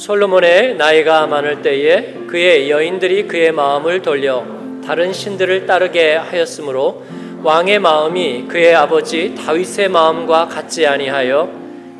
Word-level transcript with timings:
솔로몬의 0.00 0.76
나이가 0.76 1.26
많을 1.26 1.60
때에 1.60 2.14
그의 2.26 2.70
여인들이 2.70 3.28
그의 3.28 3.52
마음을 3.52 4.00
돌려 4.00 4.46
다른 4.82 5.12
신들을 5.12 5.66
따르게 5.66 6.14
하였으므로 6.14 7.04
왕의 7.42 7.80
마음이 7.80 8.46
그의 8.48 8.74
아버지 8.74 9.34
다윗의 9.34 9.90
마음과 9.90 10.48
같지 10.48 10.86
아니하여 10.86 11.50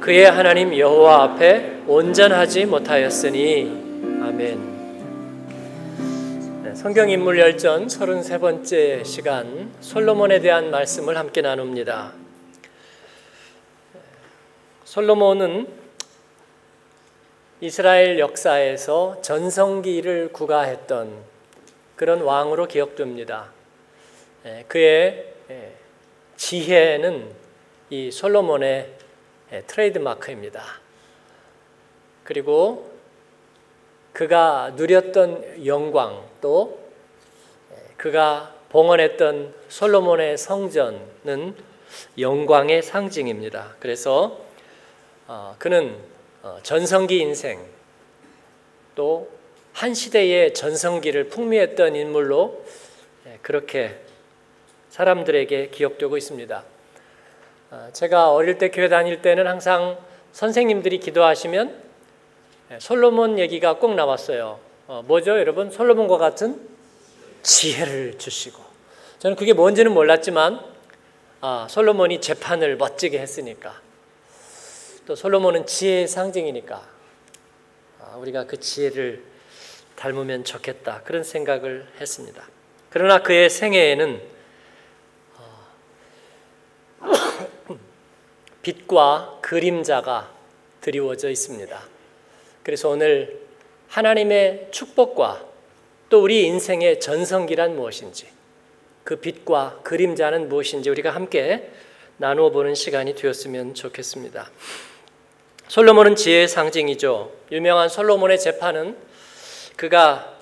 그의 0.01 0.30
하나님 0.30 0.75
여호와 0.75 1.25
앞에 1.25 1.83
온전하지 1.87 2.65
못하였으니 2.65 3.65
아멘. 4.23 4.71
네, 6.64 6.75
성경 6.75 7.11
인물 7.11 7.39
열전 7.39 7.89
33번째 7.89 9.05
시간 9.05 9.73
솔로몬에 9.80 10.41
대한 10.41 10.71
말씀을 10.71 11.19
함께 11.19 11.43
나눕니다. 11.43 12.15
솔로몬은 14.85 15.80
이스라엘 17.62 18.19
역사에서 18.19 19.20
전성기를 19.20 20.32
구가했던 20.32 21.12
그런 21.95 22.23
왕으로 22.23 22.66
기억됩니다. 22.66 23.52
예, 24.46 24.64
그의 24.66 25.34
예, 25.51 25.73
지혜는 26.37 27.30
이 27.91 28.10
솔로몬의 28.10 28.91
예, 29.52 29.60
트레이드 29.66 29.98
마크입니다. 29.98 30.65
그리고 32.24 32.91
그가 34.15 34.73
누렸던 34.77 35.66
영광 35.66 36.24
또 36.40 36.80
그가 37.98 38.54
봉헌했던 38.70 39.54
솔로몬의 39.68 40.38
성전은 40.38 41.54
영광의 42.18 42.82
상징입니다. 42.82 43.74
그래서 43.80 44.40
어, 45.26 45.57
그는 45.59 45.95
어, 45.95 46.20
전성기 46.63 47.19
인생 47.19 47.65
또 48.95 49.41
한 49.73 49.95
시대의 49.95 50.52
전성기를 50.52 51.29
풍미했던 51.29 51.97
인물로 51.97 52.65
예, 53.27 53.38
그렇게 53.43 53.97
사람들에게 54.91 55.71
기억되고 55.71 56.16
있습니다. 56.16 56.65
어, 57.71 57.88
제가 57.93 58.32
어릴 58.32 58.59
때 58.59 58.71
교회 58.71 58.88
다닐 58.88 59.23
때는 59.23 59.47
항상 59.47 59.99
선생님들이 60.32 60.99
기도하시면 61.01 61.82
예, 62.73 62.79
솔로몬 62.79 63.38
얘기가 63.38 63.79
꼭 63.79 63.95
나왔어요. 63.95 64.59
뭐죠, 65.04 65.38
여러분? 65.38 65.71
솔로몬과 65.71 66.19
같은 66.19 66.60
지혜를 67.43 68.19
주시고. 68.19 68.60
저는 69.21 69.37
그게 69.37 69.53
뭔지는 69.53 69.94
몰랐지만, 69.94 70.60
아, 71.41 71.69
솔로몬이 71.71 72.21
재판을 72.21 72.77
멋지게 72.77 73.21
했으니까. 73.21 73.81
또 75.11 75.16
솔로몬은 75.16 75.66
지혜의 75.66 76.06
상징이니까 76.06 76.89
아, 77.99 78.16
우리가 78.19 78.47
그 78.47 78.61
지혜를 78.61 79.25
닮으면 79.97 80.44
좋겠다 80.44 81.03
그런 81.03 81.25
생각을 81.25 81.84
했습니다. 82.00 82.49
그러나 82.91 83.21
그의 83.21 83.50
생애에는 83.50 84.22
어, 85.34 85.66
빛과 88.62 89.41
그림자가 89.43 90.33
드리워져 90.81 91.28
있습니다. 91.28 91.83
그래서 92.62 92.91
오늘 92.91 93.41
하나님의 93.88 94.69
축복과 94.71 95.44
또 96.09 96.22
우리 96.22 96.47
인생의 96.47 97.00
전성기란 97.00 97.75
무엇인지 97.75 98.28
그 99.03 99.16
빛과 99.16 99.81
그림자는 99.83 100.49
무엇인지 100.49 100.88
우리가 100.88 101.11
함께 101.11 101.69
나누어 102.19 102.50
보는 102.50 102.77
시간이 102.77 103.16
되었으면 103.16 103.75
좋겠습니다. 103.75 104.49
솔로몬은 105.71 106.16
지혜의 106.16 106.49
상징이죠. 106.49 107.31
유명한 107.53 107.88
솔로몬의 107.88 108.41
재판은 108.41 108.97
그가 109.76 110.34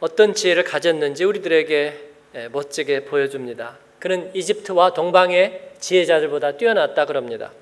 어떤 0.00 0.32
지혜를 0.32 0.64
가졌는지 0.64 1.24
우리들에게 1.24 2.10
예, 2.36 2.48
멋지게 2.48 3.04
보여줍니다. 3.04 3.76
그는 3.98 4.30
이집트와 4.34 4.94
동방의 4.94 5.72
지혜자들보다 5.80 6.52
뛰어났다 6.52 7.04
그럽니다. 7.04 7.52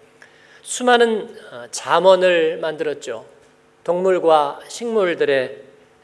수많은 0.62 1.37
어, 1.51 1.65
잠언을 1.73 2.59
만들었죠. 2.59 3.27
동물과 3.83 4.61
식물들의 4.69 5.56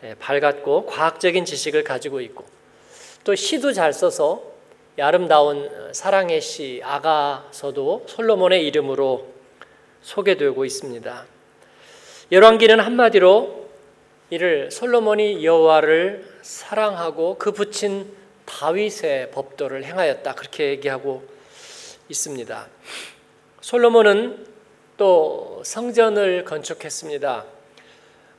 예, 0.03 0.15
밝았고 0.19 0.87
과학적인 0.87 1.45
지식을 1.45 1.85
가지고 1.85 2.21
있고 2.23 2.45
또 3.23 3.37
시도 3.37 3.73
잘 3.73 3.93
써서 3.93 4.43
아름다운 4.99 5.69
어, 5.69 5.93
사랑의 5.93 6.41
시 6.41 6.81
아가서도 6.83 8.07
솔로몬의 8.09 8.67
이름으로 8.67 9.34
소개되고 10.05 10.65
있습니다. 10.65 11.25
열왕기는 12.31 12.79
한마디로 12.79 13.65
이를 14.31 14.71
솔로몬이 14.71 15.45
여호와를 15.45 16.25
사랑하고 16.43 17.37
그 17.39 17.53
붙인 17.53 18.11
다윗의 18.45 19.31
법도를 19.31 19.85
행하였다 19.85 20.35
그렇게 20.35 20.69
얘기하고 20.71 21.25
있습니다. 22.09 22.67
솔로몬은 23.61 24.47
또 24.97 25.63
성전을 25.65 26.45
건축했습니다. 26.45 27.45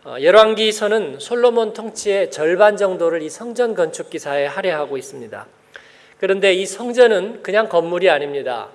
어, 0.06 0.16
열왕기서는 0.22 1.20
솔로몬 1.20 1.74
통치의 1.74 2.30
절반 2.30 2.78
정도를 2.78 3.24
이 3.24 3.30
성전 3.30 3.74
건축 3.74 4.12
기사에 4.12 4.46
할애하고 4.46 4.98
있습니다. 4.98 5.48
그런데 6.20 6.54
이 6.54 6.66
성전은 6.66 7.42
그냥 7.42 7.68
건물이 7.68 8.10
아닙니다. 8.10 8.70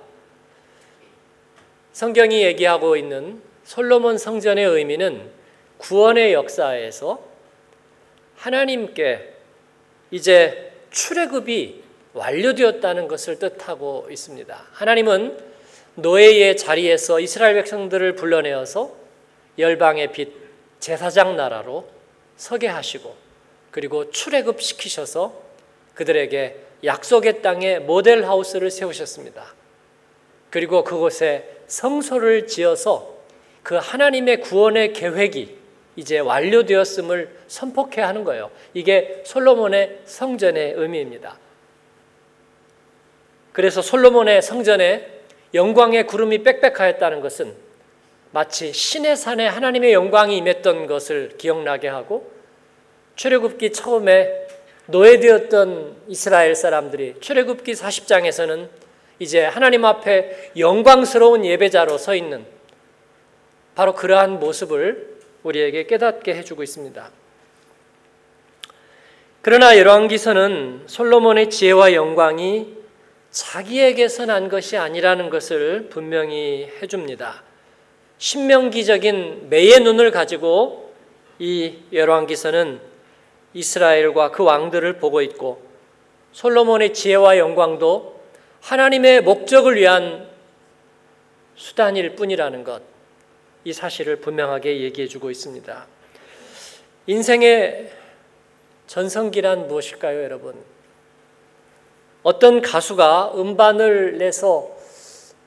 성경이 1.93 2.43
얘기하고 2.43 2.95
있는 2.95 3.41
솔로몬 3.63 4.17
성전의 4.17 4.65
의미는 4.65 5.29
구원의 5.77 6.33
역사에서 6.33 7.23
하나님께 8.35 9.33
이제 10.11 10.71
출애굽이 10.91 11.83
완료되었다는 12.13 13.07
것을 13.07 13.39
뜻하고 13.39 14.07
있습니다. 14.09 14.67
하나님은 14.71 15.37
노예의 15.95 16.57
자리에서 16.57 17.19
이스라엘 17.19 17.55
백성들을 17.55 18.15
불러내어서 18.15 18.95
열방의 19.57 20.11
빛 20.11 20.33
제사장 20.79 21.35
나라로 21.35 21.87
서게 22.37 22.67
하시고 22.67 23.15
그리고 23.69 24.09
출애굽 24.09 24.61
시키셔서 24.61 25.41
그들에게 25.93 26.57
약속의 26.83 27.41
땅에 27.41 27.79
모델 27.79 28.25
하우스를 28.25 28.71
세우셨습니다. 28.71 29.53
그리고 30.49 30.83
그곳에 30.83 31.60
성소를 31.71 32.47
지어서 32.47 33.15
그 33.63 33.75
하나님의 33.75 34.41
구원의 34.41 34.91
계획이 34.91 35.57
이제 35.95 36.19
완료되었음을 36.19 37.29
선포해 37.47 38.01
하는 38.01 38.25
거예요. 38.25 38.51
이게 38.73 39.23
솔로몬의 39.25 40.01
성전의 40.05 40.73
의미입니다. 40.75 41.37
그래서 43.53 43.81
솔로몬의 43.81 44.41
성전에 44.41 45.21
영광의 45.53 46.07
구름이 46.07 46.43
빽빽하였다는 46.43 47.21
것은 47.21 47.53
마치 48.31 48.73
신의 48.73 49.15
산에 49.15 49.47
하나님의 49.47 49.93
영광이 49.93 50.37
임했던 50.37 50.87
것을 50.87 51.37
기억나게 51.37 51.87
하고 51.87 52.31
출애굽기 53.15 53.71
처음에 53.71 54.47
노예되었던 54.87 56.03
이스라엘 56.07 56.55
사람들이 56.55 57.15
출애굽기 57.21 57.73
40장에서는 57.73 58.67
이제 59.21 59.45
하나님 59.45 59.85
앞에 59.85 60.51
영광스러운 60.57 61.45
예배자로 61.45 61.99
서 61.99 62.15
있는 62.15 62.43
바로 63.75 63.93
그러한 63.93 64.39
모습을 64.39 65.19
우리에게 65.43 65.85
깨닫게 65.85 66.33
해주고 66.33 66.63
있습니다. 66.63 67.11
그러나 69.43 69.77
열왕기서는 69.77 70.85
솔로몬의 70.87 71.51
지혜와 71.51 71.93
영광이 71.93 72.73
자기에게서 73.29 74.25
난 74.25 74.49
것이 74.49 74.75
아니라는 74.75 75.29
것을 75.29 75.89
분명히 75.91 76.67
해줍니다. 76.81 77.43
신명기적인 78.17 79.49
매의 79.51 79.81
눈을 79.81 80.09
가지고 80.09 80.95
이 81.37 81.75
열왕기서는 81.93 82.81
이스라엘과 83.53 84.31
그 84.31 84.41
왕들을 84.41 84.93
보고 84.97 85.21
있고 85.21 85.61
솔로몬의 86.31 86.95
지혜와 86.95 87.37
영광도 87.37 88.20
하나님의 88.61 89.21
목적을 89.21 89.75
위한 89.75 90.29
수단일 91.55 92.15
뿐이라는 92.15 92.63
것, 92.63 92.81
이 93.63 93.73
사실을 93.73 94.17
분명하게 94.17 94.81
얘기해 94.81 95.07
주고 95.07 95.29
있습니다. 95.29 95.85
인생의 97.07 97.91
전성기란 98.87 99.67
무엇일까요, 99.67 100.23
여러분? 100.23 100.55
어떤 102.23 102.61
가수가 102.61 103.33
음반을 103.35 104.17
내서 104.17 104.75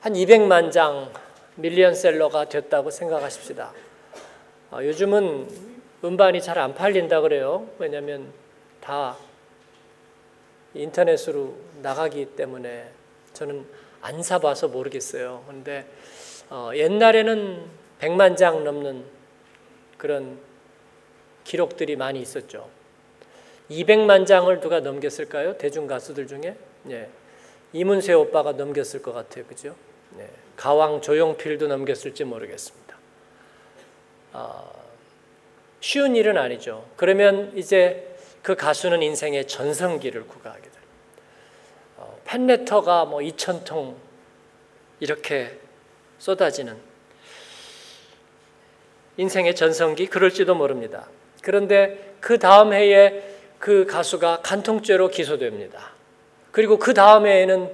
한 0.01 0.15
200만 0.15 0.73
장 0.73 1.13
밀리언셀러가 1.57 2.49
됐다고 2.49 2.91
생각하십시다. 2.91 3.73
아, 4.71 4.85
요즘은 4.85 5.49
음반이 6.03 6.43
잘 6.43 6.59
안 6.59 6.75
팔린다 6.75 7.21
그래요. 7.21 7.69
왜냐하면 7.79 8.33
다 8.81 9.17
인터넷으로 10.75 11.55
나가기 11.81 12.27
때문에 12.37 12.94
저는 13.35 13.67
안 14.01 14.23
사봐서 14.23 14.69
모르겠어요. 14.69 15.45
그런데 15.47 15.87
어, 16.51 16.71
옛날에는 16.75 17.65
100만 18.01 18.37
장 18.37 18.65
넘는 18.65 19.05
그런 19.99 20.39
기록들이 21.45 21.97
많이 21.97 22.21
있었죠. 22.21 22.69
200만 23.71 24.27
장을 24.27 24.61
누가 24.61 24.81
넘겼을까요? 24.81 25.57
대중 25.59 25.87
가수들 25.87 26.27
중에? 26.27 26.57
예. 26.91 27.09
이문세 27.73 28.13
오빠가 28.13 28.53
넘겼을 28.53 29.03
것 29.03 29.13
같아요. 29.13 29.45
그죠? 29.47 29.75
예. 30.19 30.29
가왕 30.57 31.01
조용필도 31.01 31.67
넘겼을지 31.67 32.25
모르겠습니다. 32.25 32.97
아, 34.33 34.71
쉬운 35.81 36.17
일은 36.17 36.37
아니죠. 36.37 36.87
그러면 36.97 37.53
이제 37.57 38.17
그 38.43 38.55
가수는 38.55 39.03
인생의 39.03 39.47
전성기를 39.47 40.27
구가하게 40.27 40.63
됩니다. 40.63 40.74
어, 42.35 42.37
팬레터가 42.37 43.05
뭐 43.05 43.21
2천 43.21 43.65
통 43.65 43.97
이렇게 44.99 45.57
쏟아지는 46.19 46.77
인생의 49.17 49.55
전성기 49.55 50.09
그럴지도 50.09 50.57
모릅니다. 50.57 51.09
그런데 51.43 52.15
그 52.21 52.39
다음 52.39 52.73
해에 52.73 53.23
그 53.61 53.87
가수가 53.87 54.41
간통죄로 54.43 55.09
기소됩니다. 55.09 55.93
그리고 56.51 56.79
그 56.79 56.93
다음 56.93 57.27
해에는 57.27 57.71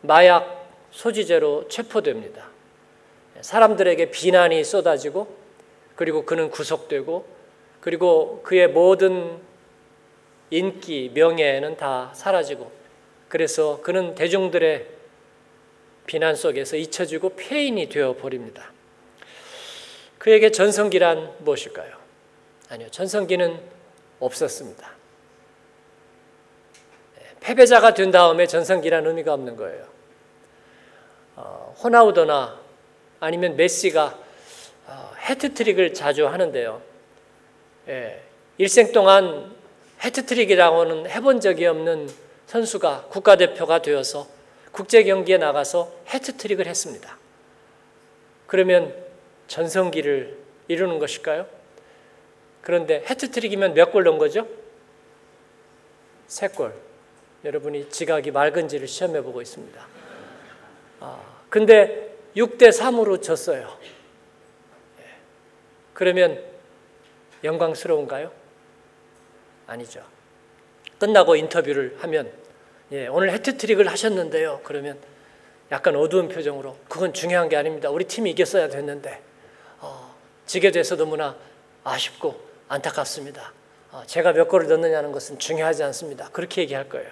마약 0.00 0.66
소지죄로 0.90 1.68
체포됩니다. 1.68 2.48
사람들에게 3.40 4.10
비난이 4.10 4.64
쏟아지고 4.64 5.28
그리고 5.94 6.24
그는 6.24 6.50
구속되고 6.50 7.24
그리고 7.80 8.42
그의 8.42 8.68
모든 8.68 9.38
인기, 10.50 11.10
명예는 11.14 11.76
다 11.76 12.10
사라지고 12.14 12.81
그래서 13.32 13.80
그는 13.80 14.14
대중들의 14.14 14.86
비난 16.04 16.36
속에서 16.36 16.76
잊혀지고 16.76 17.30
폐인이 17.30 17.88
되어 17.88 18.14
버립니다. 18.14 18.70
그에게 20.18 20.50
전성기란 20.50 21.36
무엇일까요? 21.38 21.96
아니요, 22.68 22.90
전성기는 22.90 23.58
없었습니다. 24.20 24.90
네, 27.16 27.22
패배자가 27.40 27.94
된 27.94 28.10
다음에 28.10 28.46
전성기란 28.46 29.06
의미가 29.06 29.32
없는 29.32 29.56
거예요. 29.56 29.86
어, 31.36 31.74
호나우더나 31.82 32.60
아니면 33.18 33.56
메시가 33.56 34.18
어, 34.88 35.12
해트트릭을 35.30 35.94
자주 35.94 36.26
하는데요. 36.26 36.82
예, 37.88 38.22
일생 38.58 38.92
동안 38.92 39.56
해트트릭이라고는 40.04 41.08
해본 41.08 41.40
적이 41.40 41.68
없는 41.68 42.31
선수가 42.46 43.06
국가대표가 43.10 43.82
되어서 43.82 44.26
국제 44.72 45.02
경기에 45.04 45.38
나가서 45.38 45.92
해트트릭을 46.08 46.66
했습니다. 46.66 47.18
그러면 48.46 48.94
전성기를 49.48 50.38
이루는 50.68 50.98
것일까요? 50.98 51.46
그런데 52.62 53.04
해트트릭이면 53.08 53.74
몇 53.74 53.92
골 53.92 54.04
넣은 54.04 54.18
거죠? 54.18 54.46
세 56.26 56.48
골. 56.48 56.74
여러분이 57.44 57.90
지각이 57.90 58.30
맑은지를 58.30 58.86
시험해 58.86 59.20
보고 59.22 59.42
있습니다. 59.42 59.86
아, 61.00 61.20
근데 61.50 62.16
6대 62.36 62.68
3으로 62.68 63.20
졌어요. 63.20 63.76
예. 65.00 65.04
그러면 65.92 66.42
영광스러운가요? 67.42 68.30
아니죠. 69.66 70.02
끝나고 71.02 71.34
인터뷰를 71.34 71.96
하면 71.98 72.30
예, 72.92 73.08
오늘 73.08 73.32
해트트릭을 73.32 73.88
하셨는데요. 73.88 74.60
그러면 74.62 74.96
약간 75.72 75.96
어두운 75.96 76.28
표정으로 76.28 76.76
그건 76.88 77.12
중요한 77.12 77.48
게 77.48 77.56
아닙니다. 77.56 77.90
우리 77.90 78.04
팀이 78.04 78.30
이겼어야 78.30 78.68
됐는데 78.68 79.20
어, 79.80 80.14
지게 80.46 80.70
돼서 80.70 80.94
너무나 80.94 81.36
아쉽고 81.82 82.40
안타깝습니다. 82.68 83.52
어, 83.90 84.04
제가 84.06 84.32
몇 84.32 84.46
골을 84.46 84.68
넣느냐는 84.68 85.10
것은 85.10 85.40
중요하지 85.40 85.82
않습니다. 85.82 86.28
그렇게 86.30 86.62
얘기할 86.62 86.88
거예요. 86.88 87.10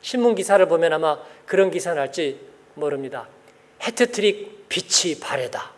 신문 0.00 0.36
기사를 0.36 0.64
보면 0.68 0.92
아마 0.92 1.18
그런 1.44 1.72
기사 1.72 1.92
날지 1.92 2.38
모릅니다. 2.74 3.26
해트트릭 3.82 4.68
빛이 4.68 5.18
바래다. 5.18 5.72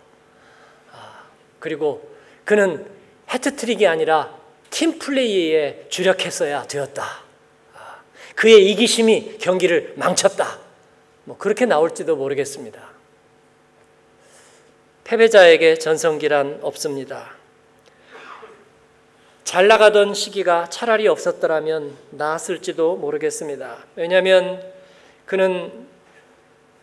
아, 0.92 1.24
그리고 1.58 2.06
그는 2.44 2.86
해트트릭이 3.32 3.86
아니라 3.86 4.36
팀 4.68 4.98
플레이에 4.98 5.86
주력했어야 5.88 6.64
되었다. 6.64 7.25
아, 8.36 8.40
그의 8.40 8.70
이기심이 8.70 9.38
경기를 9.38 9.94
망쳤다. 9.96 10.58
뭐 11.24 11.36
그렇게 11.38 11.64
나올지도 11.64 12.16
모르겠습니다. 12.16 12.80
패배자에게 15.04 15.78
전성기란 15.78 16.60
없습니다. 16.62 17.34
잘 19.44 19.68
나가던 19.68 20.14
시기가 20.14 20.68
차라리 20.68 21.08
없었더라면 21.08 21.96
나았을지도 22.10 22.96
모르겠습니다. 22.96 23.84
왜냐하면 23.94 24.62
그는 25.24 25.86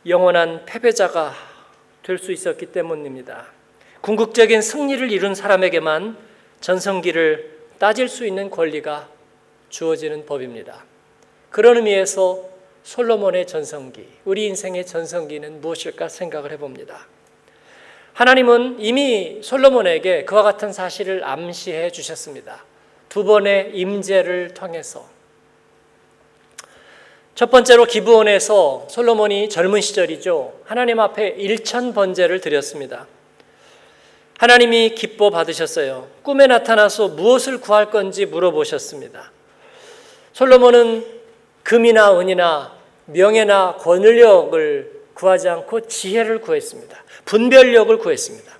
영원한 0.08 0.66
패배자가 0.66 1.34
될 2.02 2.18
수 2.18 2.32
있었기 2.32 2.68
때문입니다. 2.68 3.46
궁극적인 4.02 4.62
승리를 4.62 5.12
이룬 5.12 5.36
사람에게만 5.36 6.18
전성기를 6.60 7.60
따질 7.80 8.10
수 8.10 8.26
있는 8.26 8.50
권리가 8.50 9.08
주어지는 9.70 10.26
법입니다. 10.26 10.84
그런 11.54 11.78
의미에서 11.78 12.50
솔로몬의 12.82 13.46
전성기, 13.46 14.08
우리 14.26 14.48
인생의 14.48 14.88
전성기는 14.88 15.62
무엇일까 15.62 16.10
생각을 16.10 16.52
해봅니다. 16.54 17.06
하나님은 18.14 18.78
이미 18.80 19.38
솔로몬에게 19.44 20.26
그와 20.26 20.42
같은 20.42 20.74
사실을 20.74 21.24
암시해 21.24 21.92
주셨습니다. 21.92 22.66
두 23.08 23.24
번의 23.24 23.70
임재를 23.76 24.56
통해서 24.56 25.08
첫 27.36 27.52
번째로 27.52 27.86
기브온에서 27.86 28.88
솔로몬이 28.90 29.48
젊은 29.48 29.80
시절이죠. 29.80 30.62
하나님 30.66 31.00
앞에 31.00 31.36
일천 31.38 31.94
번제를 31.94 32.42
드렸습니다. 32.42 33.06
하나님이 34.40 34.96
기뻐 34.96 35.30
받으셨어요. 35.30 36.08
꿈에 36.24 36.48
나타나서 36.48 37.10
무엇을 37.10 37.62
구할 37.62 37.92
건지 37.92 38.26
물어보셨습니다. 38.26 39.32
솔로몬은 40.34 41.23
금이나 41.63 42.19
은이나 42.19 42.77
명예나 43.06 43.77
권력을 43.80 45.02
구하지 45.14 45.49
않고 45.49 45.88
지혜를 45.88 46.42
구했습니다. 46.42 47.04
분별력을 47.26 47.97
구했습니다. 47.97 48.52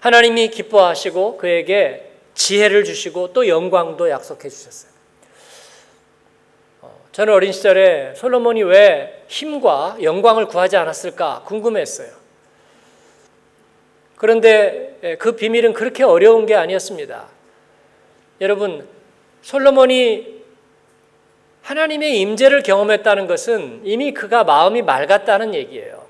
하나님이 0.00 0.48
기뻐하시고 0.48 1.36
그에게 1.36 2.10
지혜를 2.34 2.84
주시고 2.84 3.32
또 3.32 3.46
영광도 3.46 4.10
약속해 4.10 4.48
주셨어요. 4.48 4.90
어, 6.80 7.04
저는 7.12 7.32
어린 7.32 7.52
시절에 7.52 8.14
솔로몬이 8.16 8.62
왜 8.62 9.24
힘과 9.28 9.98
영광을 10.02 10.46
구하지 10.46 10.76
않았을까 10.76 11.42
궁금했어요. 11.46 12.08
그런데 14.16 14.98
예, 15.02 15.16
그 15.16 15.36
비밀은 15.36 15.72
그렇게 15.72 16.04
어려운 16.04 16.46
게 16.46 16.54
아니었습니다. 16.54 17.26
여러분, 18.40 18.88
솔로몬이 19.42 20.41
하나님의 21.62 22.20
임재를 22.20 22.62
경험했다는 22.62 23.26
것은 23.26 23.82
이미 23.84 24.12
그가 24.12 24.44
마음이 24.44 24.82
맑았다는 24.82 25.54
얘기예요. 25.54 26.06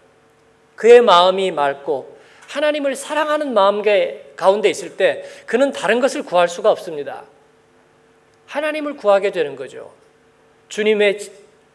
그의 0.77 1.01
마음이 1.01 1.51
맑고 1.51 2.17
하나님을 2.49 2.97
사랑하는 2.97 3.55
마음 3.55 3.83
가운데 4.37 4.69
있을 4.69 4.97
때 4.97 5.25
그는 5.47 5.73
다른 5.73 6.01
것을 6.01 6.23
구할 6.23 6.49
수가 6.49 6.71
없습니다. 6.71 7.25
하나님을 8.47 8.97
구하게 8.97 9.31
되는 9.31 9.57
거죠. 9.57 9.93
주님의 10.69 11.19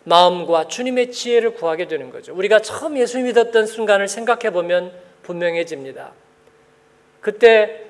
마음과 0.03 0.67
주님의 0.67 1.11
지혜를 1.11 1.53
구하게 1.53 1.87
되는 1.87 2.11
거죠. 2.11 2.33
우리가 2.33 2.59
처음 2.59 2.97
예수 2.97 3.19
믿었던 3.19 3.65
순간을 3.65 4.07
생각해 4.07 4.51
보면 4.51 4.91
분명해집니다. 5.23 6.11
그때 7.19 7.83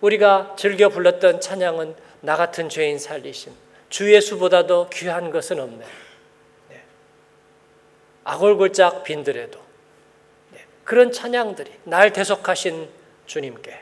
우리가 0.00 0.54
즐겨 0.56 0.88
불렀던 0.88 1.40
찬양은 1.40 1.94
나 2.20 2.36
같은 2.36 2.68
죄인 2.68 2.98
살리심. 2.98 3.52
주 3.92 4.10
예수보다도 4.10 4.88
귀한 4.88 5.30
것은 5.30 5.60
없네. 5.60 5.84
네. 6.70 6.82
악골골짝 8.24 9.04
빈들에도 9.04 9.60
네. 10.52 10.60
그런 10.82 11.12
찬양들이 11.12 11.70
날 11.84 12.10
대속하신 12.10 12.88
주님께 13.26 13.78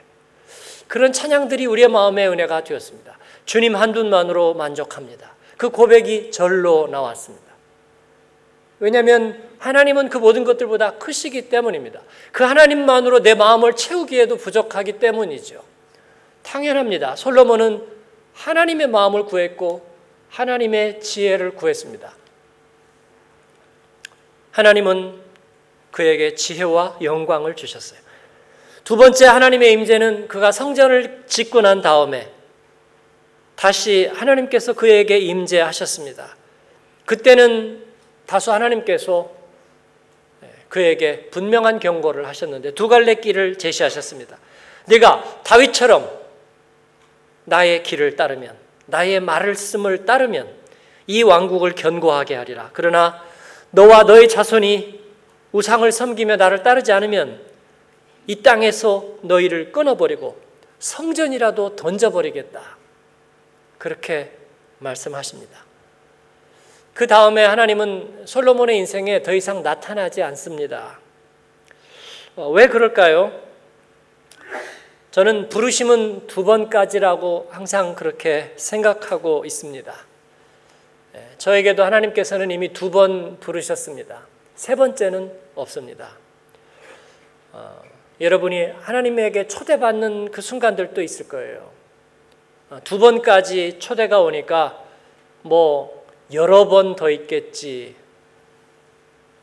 그런 0.88 1.12
찬양들이 1.12 1.64
우리의 1.66 1.86
마음의 1.86 2.28
은혜가 2.28 2.64
되었습니다. 2.64 3.16
주님 3.44 3.76
한 3.76 3.92
분만으로 3.92 4.54
만족합니다. 4.54 5.36
그 5.56 5.70
고백이 5.70 6.32
절로 6.32 6.88
나왔습니다. 6.88 7.46
왜냐하면 8.80 9.40
하나님은 9.60 10.08
그 10.08 10.18
모든 10.18 10.42
것들보다 10.42 10.94
크시기 10.94 11.48
때문입니다. 11.48 12.00
그 12.32 12.42
하나님만으로 12.42 13.20
내 13.20 13.34
마음을 13.34 13.76
채우기에도 13.76 14.38
부족하기 14.38 14.98
때문이죠. 14.98 15.62
당연합니다. 16.42 17.14
솔로몬은 17.14 17.86
하나님의 18.34 18.88
마음을 18.88 19.26
구했고 19.26 19.89
하나님의 20.30 21.00
지혜를 21.00 21.52
구했습니다. 21.52 22.12
하나님은 24.52 25.20
그에게 25.90 26.34
지혜와 26.34 26.98
영광을 27.02 27.56
주셨어요. 27.56 28.00
두 28.84 28.96
번째 28.96 29.26
하나님의 29.26 29.72
임재는 29.72 30.28
그가 30.28 30.52
성전을 30.52 31.24
짓고 31.26 31.60
난 31.60 31.82
다음에 31.82 32.30
다시 33.54 34.06
하나님께서 34.06 34.72
그에게 34.72 35.18
임재하셨습니다. 35.18 36.36
그때는 37.04 37.84
다소 38.26 38.52
하나님께서 38.52 39.30
그에게 40.68 41.26
분명한 41.30 41.80
경고를 41.80 42.26
하셨는데 42.28 42.74
두 42.74 42.88
갈래 42.88 43.16
길을 43.16 43.58
제시하셨습니다. 43.58 44.38
네가 44.86 45.42
다윗처럼 45.42 46.08
나의 47.44 47.82
길을 47.82 48.16
따르면 48.16 48.56
나의 48.90 49.20
말씀을 49.20 50.04
따르면 50.04 50.48
이 51.06 51.22
왕국을 51.22 51.74
견고하게 51.74 52.34
하리라. 52.36 52.70
그러나 52.72 53.22
너와 53.70 54.04
너의 54.04 54.28
자손이 54.28 55.00
우상을 55.52 55.90
섬기며 55.90 56.36
나를 56.36 56.62
따르지 56.62 56.92
않으면 56.92 57.40
이 58.26 58.42
땅에서 58.42 59.04
너희를 59.22 59.72
끊어버리고 59.72 60.40
성전이라도 60.78 61.76
던져버리겠다. 61.76 62.60
그렇게 63.78 64.32
말씀하십니다. 64.78 65.64
그 66.94 67.06
다음에 67.06 67.44
하나님은 67.44 68.22
솔로몬의 68.26 68.76
인생에 68.78 69.22
더 69.22 69.32
이상 69.32 69.62
나타나지 69.62 70.22
않습니다. 70.22 70.98
어, 72.36 72.50
왜 72.50 72.68
그럴까요? 72.68 73.49
저는 75.10 75.48
부르심은 75.48 76.28
두 76.28 76.44
번까지라고 76.44 77.48
항상 77.50 77.96
그렇게 77.96 78.52
생각하고 78.56 79.44
있습니다. 79.44 79.92
예, 81.16 81.26
저에게도 81.38 81.82
하나님께서는 81.82 82.50
이미 82.52 82.72
두 82.72 82.90
번 82.90 83.38
부르셨습니다. 83.40 84.22
세 84.54 84.76
번째는 84.76 85.32
없습니다. 85.56 86.10
어, 87.52 87.82
여러분이 88.20 88.66
하나님에게 88.82 89.48
초대받는 89.48 90.30
그 90.30 90.40
순간들도 90.42 91.02
있을 91.02 91.26
거예요. 91.28 91.70
어, 92.70 92.78
두 92.84 93.00
번까지 93.00 93.80
초대가 93.80 94.20
오니까 94.20 94.80
뭐 95.42 96.06
여러 96.32 96.68
번 96.68 96.94
더 96.94 97.10
있겠지. 97.10 97.96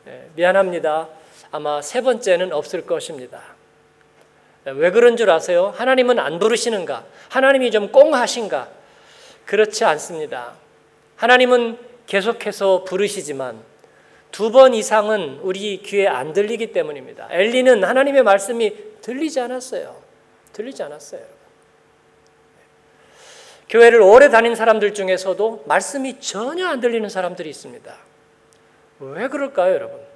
네, 0.06 0.30
미안합니다. 0.34 1.10
아마 1.50 1.82
세 1.82 2.00
번째는 2.00 2.54
없을 2.54 2.86
것입니다. 2.86 3.57
네, 4.68 4.74
왜 4.76 4.90
그런 4.90 5.16
줄 5.16 5.30
아세요? 5.30 5.72
하나님은 5.76 6.18
안 6.18 6.38
부르시는가? 6.38 7.06
하나님이 7.30 7.70
좀 7.70 7.90
꽁하신가? 7.90 8.68
그렇지 9.46 9.84
않습니다. 9.86 10.52
하나님은 11.16 11.78
계속해서 12.06 12.84
부르시지만 12.84 13.62
두 14.30 14.50
번 14.50 14.74
이상은 14.74 15.38
우리 15.40 15.80
귀에 15.82 16.06
안 16.06 16.34
들리기 16.34 16.72
때문입니다. 16.72 17.28
엘리는 17.30 17.82
하나님의 17.82 18.22
말씀이 18.22 18.76
들리지 19.00 19.40
않았어요. 19.40 19.96
들리지 20.52 20.82
않았어요. 20.82 21.22
교회를 23.70 24.02
오래 24.02 24.28
다닌 24.28 24.54
사람들 24.54 24.92
중에서도 24.92 25.64
말씀이 25.66 26.20
전혀 26.20 26.66
안 26.68 26.80
들리는 26.80 27.08
사람들이 27.08 27.48
있습니다. 27.48 27.94
왜 29.00 29.28
그럴까요, 29.28 29.72
여러분? 29.72 30.07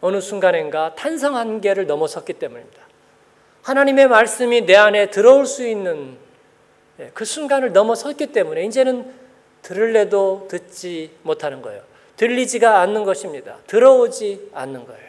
어느 0.00 0.20
순간인가 0.20 0.94
탄성 0.94 1.36
한계를 1.36 1.86
넘어섰기 1.86 2.34
때문입니다. 2.34 2.78
하나님의 3.62 4.08
말씀이 4.08 4.62
내 4.62 4.76
안에 4.76 5.10
들어올 5.10 5.46
수 5.46 5.66
있는 5.66 6.16
예, 7.00 7.10
그 7.14 7.24
순간을 7.24 7.72
넘어섰기 7.72 8.28
때문에 8.28 8.64
이제는 8.64 9.12
들을래도 9.62 10.46
듣지 10.50 11.10
못하는 11.22 11.62
거예요. 11.62 11.82
들리지가 12.16 12.80
않는 12.80 13.04
것입니다. 13.04 13.58
들어오지 13.66 14.50
않는 14.52 14.86
거예요. 14.86 15.08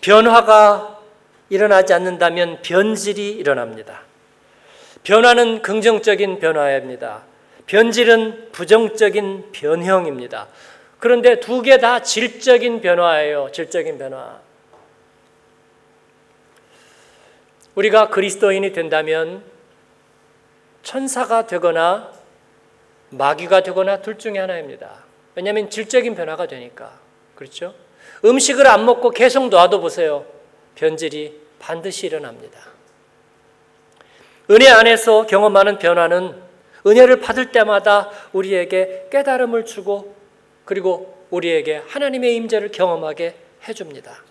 변화가 0.00 1.00
일어나지 1.48 1.94
않는다면 1.94 2.60
변질이 2.62 3.30
일어납니다. 3.30 4.02
변화는 5.04 5.62
긍정적인 5.62 6.38
변화입니다. 6.38 7.22
변질은 7.66 8.50
부정적인 8.52 9.52
변형입니다. 9.52 10.48
그런데 11.02 11.40
두 11.40 11.62
개 11.62 11.78
다 11.78 12.00
질적인 12.00 12.80
변화예요. 12.80 13.48
질적인 13.50 13.98
변화. 13.98 14.38
우리가 17.74 18.08
그리스도인이 18.08 18.72
된다면 18.72 19.42
천사가 20.84 21.48
되거나 21.48 22.12
마귀가 23.10 23.64
되거나 23.64 24.00
둘 24.00 24.16
중에 24.16 24.38
하나입니다. 24.38 25.02
왜냐하면 25.34 25.70
질적인 25.70 26.14
변화가 26.14 26.46
되니까. 26.46 27.00
그렇죠? 27.34 27.74
음식을 28.24 28.68
안 28.68 28.84
먹고 28.84 29.10
계속 29.10 29.48
놔둬 29.48 29.80
보세요. 29.80 30.24
변질이 30.76 31.36
반드시 31.58 32.06
일어납니다. 32.06 32.60
은혜 34.52 34.68
안에서 34.68 35.26
경험하는 35.26 35.80
변화는 35.80 36.40
은혜를 36.86 37.18
받을 37.18 37.50
때마다 37.50 38.08
우리에게 38.32 39.08
깨달음을 39.10 39.64
주고 39.64 40.21
그리고 40.72 41.26
우리에게 41.28 41.82
하나님의 41.86 42.34
임재를 42.34 42.70
경험하게 42.70 43.34
해줍니다. 43.68 44.24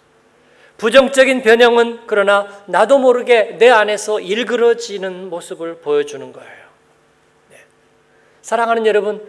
부정적인 0.78 1.44
변형은 1.44 2.08
그러나 2.08 2.64
나도 2.66 2.98
모르게 2.98 3.60
내 3.60 3.70
안에서 3.70 4.20
일그러지는 4.20 5.30
모습을 5.30 5.82
보여주는 5.82 6.34
거예요. 6.34 6.66
네. 7.52 7.58
사랑하는 8.42 8.88
여러분, 8.88 9.24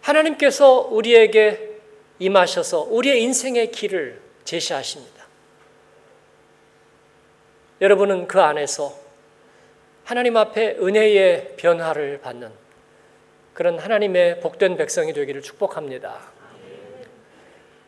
하나님께서 0.00 0.88
우리에게 0.90 1.80
임하셔서 2.18 2.86
우리의 2.88 3.22
인생의 3.24 3.70
길을 3.70 4.18
제시하십니다. 4.44 5.26
여러분은 7.82 8.26
그 8.26 8.40
안에서 8.40 8.98
하나님 10.04 10.38
앞에 10.38 10.78
은혜의 10.80 11.56
변화를 11.58 12.22
받는 12.22 12.61
그런 13.54 13.78
하나님의 13.78 14.40
복된 14.40 14.76
백성이 14.76 15.12
되기를 15.12 15.42
축복합니다. 15.42 16.18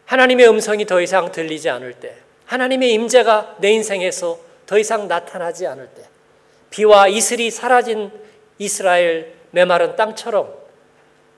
하나님의 0.06 0.48
음성이 0.48 0.84
더 0.84 1.00
이상 1.00 1.32
들리지 1.32 1.70
않을 1.70 1.94
때, 1.94 2.16
하나님의 2.46 2.92
임재가 2.92 3.56
내 3.58 3.70
인생에서 3.70 4.38
더 4.66 4.78
이상 4.78 5.08
나타나지 5.08 5.66
않을 5.66 5.88
때, 5.94 6.02
비와 6.70 7.08
이슬이 7.08 7.50
사라진 7.50 8.10
이스라엘 8.58 9.32
메마른 9.50 9.96
땅처럼 9.96 10.52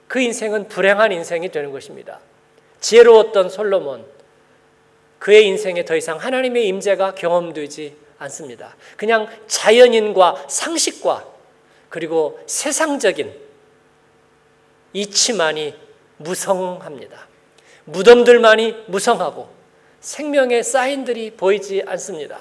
그 0.07 0.19
인생은 0.19 0.67
불행한 0.67 1.11
인생이 1.11 1.49
되는 1.49 1.71
것입니다. 1.71 2.19
지혜로웠던 2.81 3.49
솔로몬, 3.49 4.05
그의 5.19 5.45
인생에 5.47 5.85
더 5.85 5.95
이상 5.95 6.17
하나님의 6.17 6.67
임재가 6.67 7.15
경험되지 7.15 7.95
않습니다. 8.19 8.75
그냥 8.97 9.27
자연인과 9.47 10.45
상식과 10.47 11.25
그리고 11.89 12.39
세상적인 12.45 13.46
이치만이 14.93 15.75
무성합니다. 16.17 17.27
무덤들만이 17.85 18.85
무성하고 18.87 19.49
생명의 19.99 20.63
사인들이 20.63 21.31
보이지 21.31 21.83
않습니다. 21.85 22.39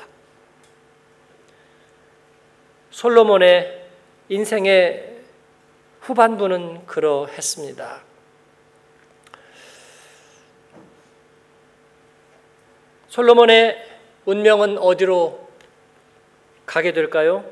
솔로몬의 2.91 3.87
인생의 4.29 5.19
후반부는 6.01 6.87
그러했습니다. 6.87 8.03
솔로몬의 13.09 13.77
운명은 14.25 14.79
어디로 14.79 15.49
가게 16.67 16.93
될까요? 16.93 17.45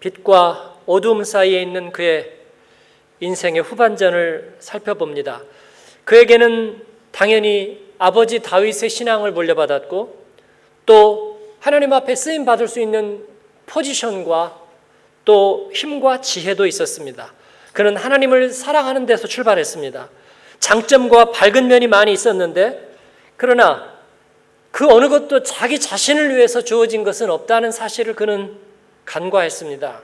빛과 0.00 0.80
어둠 0.86 1.24
사이에 1.24 1.62
있는 1.62 1.90
그의 1.90 2.35
인생의 3.20 3.62
후반전을 3.62 4.56
살펴봅니다. 4.58 5.42
그에게는 6.04 6.82
당연히 7.12 7.84
아버지 7.98 8.40
다윗의 8.40 8.90
신앙을 8.90 9.32
물려받았고 9.32 10.24
또 10.84 11.40
하나님 11.60 11.92
앞에 11.92 12.14
쓰임 12.14 12.44
받을 12.44 12.68
수 12.68 12.80
있는 12.80 13.24
포지션과 13.66 14.60
또 15.24 15.70
힘과 15.74 16.20
지혜도 16.20 16.66
있었습니다. 16.66 17.32
그는 17.72 17.96
하나님을 17.96 18.50
사랑하는 18.50 19.06
데서 19.06 19.26
출발했습니다. 19.26 20.08
장점과 20.60 21.32
밝은 21.32 21.66
면이 21.66 21.88
많이 21.88 22.12
있었는데 22.12 22.96
그러나 23.36 23.96
그 24.70 24.86
어느 24.86 25.08
것도 25.08 25.42
자기 25.42 25.80
자신을 25.80 26.36
위해서 26.36 26.62
주어진 26.62 27.02
것은 27.02 27.30
없다는 27.30 27.72
사실을 27.72 28.14
그는 28.14 28.56
간과했습니다. 29.04 30.02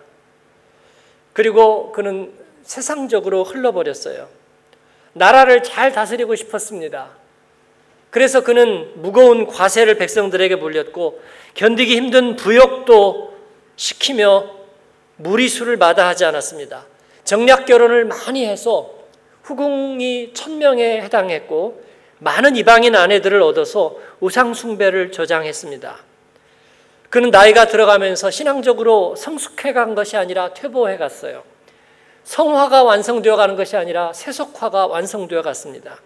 그리고 1.32 1.92
그는 1.92 2.32
세상적으로 2.62 3.44
흘러버렸어요. 3.44 4.28
나라를 5.12 5.62
잘 5.62 5.92
다스리고 5.92 6.34
싶었습니다. 6.36 7.10
그래서 8.10 8.42
그는 8.42 8.90
무거운 8.96 9.46
과세를 9.46 9.96
백성들에게 9.96 10.56
물렸고 10.56 11.20
견디기 11.54 11.96
힘든 11.96 12.36
부역도 12.36 13.34
시키며 13.76 14.50
무리수를 15.16 15.76
마다하지 15.76 16.24
않았습니다. 16.24 16.86
정략 17.24 17.66
결혼을 17.66 18.04
많이 18.04 18.44
해서 18.46 18.90
후궁이 19.44 20.34
천명에 20.34 21.00
해당했고 21.02 21.82
많은 22.18 22.56
이방인 22.56 22.94
아내들을 22.94 23.42
얻어서 23.42 23.96
우상숭배를 24.20 25.10
저장했습니다. 25.10 25.96
그는 27.10 27.30
나이가 27.30 27.66
들어가면서 27.66 28.30
신앙적으로 28.30 29.16
성숙해 29.16 29.72
간 29.72 29.94
것이 29.94 30.16
아니라 30.16 30.54
퇴보해 30.54 30.96
갔어요. 30.96 31.44
성화가 32.24 32.82
완성되어 32.84 33.36
가는 33.36 33.56
것이 33.56 33.76
아니라 33.76 34.12
세속화가 34.12 34.86
완성되어 34.86 35.42
갔습니다. 35.42 36.00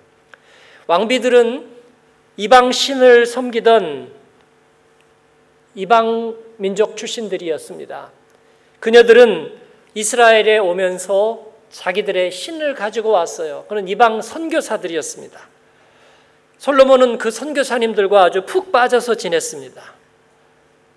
왕비들은 0.87 1.76
이방 2.37 2.73
신을 2.73 3.26
섬기던 3.26 4.12
이방 5.75 6.37
민족 6.56 6.96
출신들이었습니다. 6.96 8.11
그녀들은 8.80 9.58
이스라엘에 9.94 10.58
오면서 10.58 11.46
자기들의 11.70 12.30
신을 12.30 12.75
가지고 12.75 13.11
왔어요. 13.11 13.64
그는 13.68 13.88
이방 13.88 14.23
선교사들이었습니다. 14.23 15.40
솔로몬은 16.58 17.18
그 17.18 17.30
선교사님들과 17.30 18.25
아주 18.25 18.44
푹 18.46 18.73
빠져서 18.73 19.16
지냈습니다. 19.16 19.82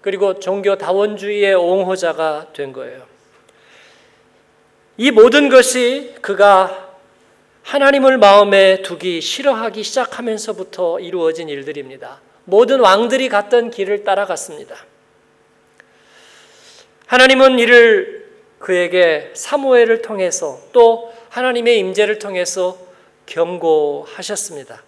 그리고 0.02 0.40
종교 0.40 0.78
다원주의의 0.78 1.56
옹호자가 1.56 2.48
된 2.54 2.72
거예요. 2.72 3.04
이 5.02 5.12
모든 5.12 5.48
것이 5.48 6.14
그가 6.20 6.90
하나님을 7.64 8.18
마음에 8.18 8.82
두기 8.82 9.22
싫어하기 9.22 9.82
시작하면서부터 9.82 11.00
이루어진 11.00 11.48
일들입니다. 11.48 12.20
모든 12.44 12.82
왕들이 12.82 13.30
갔던 13.30 13.72
길을 13.72 14.04
따라갔습니다. 14.04 14.76
하나님은 17.06 17.60
이를 17.60 18.30
그에게 18.60 19.32
사무엘을 19.36 20.02
통해서 20.02 20.60
또 20.74 21.14
하나님의 21.30 21.80
임재를 21.80 22.20
통해서 22.20 22.78
경고하셨습니다. 23.26 24.84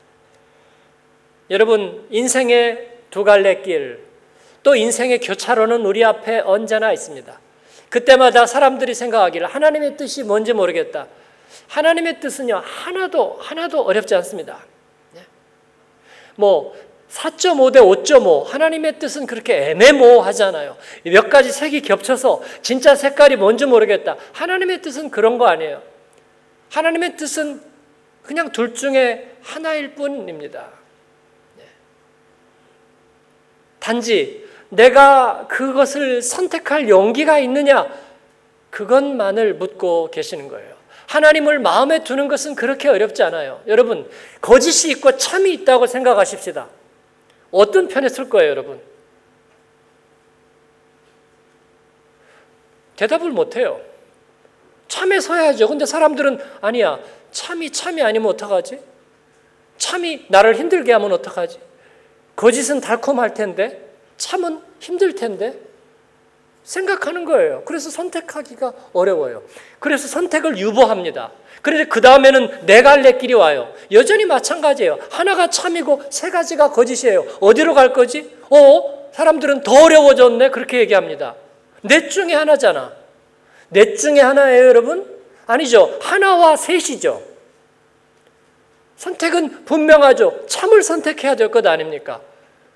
여러분 1.52 2.06
인생의 2.10 2.98
두 3.12 3.24
갈래 3.24 3.62
길, 3.62 4.04
또 4.62 4.76
인생의 4.76 5.22
교차로는 5.22 5.86
우리 5.86 6.04
앞에 6.04 6.40
언제나 6.40 6.92
있습니다. 6.92 7.41
그때마다 7.92 8.46
사람들이 8.46 8.96
생각하기를 8.96 9.48
하나님의 9.48 9.98
뜻이 9.98 10.24
뭔지 10.24 10.54
모르겠다. 10.54 11.08
하나님의 11.68 12.22
뜻은요 12.22 12.64
하나도 12.64 13.38
하나도 13.42 13.82
어렵지 13.82 14.16
않습니다. 14.16 14.60
네. 15.14 15.22
뭐4.5 16.38 17.74
대 17.74 17.82
5.5 17.82 18.46
하나님의 18.46 18.98
뜻은 18.98 19.26
그렇게 19.26 19.72
애매모호하잖아요. 19.72 20.78
몇 21.04 21.30
가지 21.30 21.52
색이 21.52 21.82
겹쳐서 21.82 22.42
진짜 22.62 22.96
색깔이 22.96 23.36
뭔지 23.36 23.66
모르겠다. 23.66 24.16
하나님의 24.32 24.82
뜻은 24.82 25.12
그런 25.12 25.38
거 25.38 25.48
아니에요. 25.48 25.84
하나님의 26.72 27.18
뜻은 27.18 27.62
그냥 28.24 28.54
둘 28.54 28.74
중에 28.74 29.36
하나일 29.42 29.96
뿐입니다. 29.96 30.70
네. 31.58 31.66
단지 33.80 34.50
내가 34.72 35.48
그것을 35.48 36.22
선택할 36.22 36.88
용기가 36.88 37.40
있느냐 37.40 37.88
그것만을 38.70 39.56
묻고 39.56 40.12
계시는 40.12 40.48
거예요. 40.48 40.76
하나님을 41.08 41.60
마음에 41.60 42.06
두는 42.06 42.30
것은 42.30 42.56
그렇게 42.56 42.88
어렵지 42.88 43.22
않아요. 43.22 43.62
여러분, 43.68 44.10
거짓이 44.40 44.94
있고 44.94 45.18
참이 45.18 45.52
있다고 45.54 45.88
생각하십시다. 45.88 46.70
어떤 47.52 47.90
편에 47.90 48.08
설 48.08 48.30
거예요, 48.30 48.50
여러분? 48.50 48.82
대답을 52.96 53.32
못 53.32 53.58
해요. 53.58 53.82
참에 54.88 55.20
서야죠. 55.20 55.68
근데 55.68 55.86
사람들은 55.86 56.40
아니야. 56.62 57.00
참이 57.32 57.72
참이 57.72 58.02
아니면 58.02 58.30
어떡하지? 58.30 58.80
참이 59.78 60.28
나를 60.30 60.56
힘들게 60.56 60.94
하면 60.94 61.12
어떡하지? 61.12 61.60
거짓은 62.38 62.80
달콤할 62.80 63.34
텐데, 63.34 63.91
참은 64.22 64.62
힘들 64.80 65.16
텐데, 65.16 65.60
생각하는 66.64 67.26
거예요. 67.26 67.64
그래서 67.66 67.90
선택하기가 67.90 68.72
어려워요. 68.94 69.42
그래서 69.80 70.08
선택을 70.08 70.60
유보합니다. 70.60 71.32
그런데 71.64 71.86
그 71.86 72.02
다음에는 72.02 72.68
네 72.68 72.84
갈래 72.84 73.14
길이 73.14 73.34
와요. 73.34 73.74
여전히 73.92 74.26
마찬가지예요. 74.26 75.00
하나가 75.10 75.48
참이고 75.50 76.04
세 76.12 76.30
가지가 76.30 76.70
거짓이에요. 76.70 77.26
어디로 77.40 77.74
갈 77.74 77.94
거지? 77.94 78.32
어? 78.52 79.10
사람들은 79.12 79.64
더 79.64 79.86
어려워졌네. 79.86 80.52
그렇게 80.52 80.78
얘기합니다. 80.80 81.34
넷 81.82 82.10
중에 82.10 82.34
하나잖아. 82.36 82.94
넷 83.70 83.96
중에 83.98 84.20
하나예요, 84.20 84.68
여러분? 84.68 85.20
아니죠. 85.48 85.98
하나와 86.00 86.56
셋이죠. 86.58 87.24
선택은 88.98 89.66
분명하죠. 89.66 90.46
참을 90.48 90.84
선택해야 90.84 91.34
될 91.34 91.50
것 91.50 91.66
아닙니까? 91.66 92.22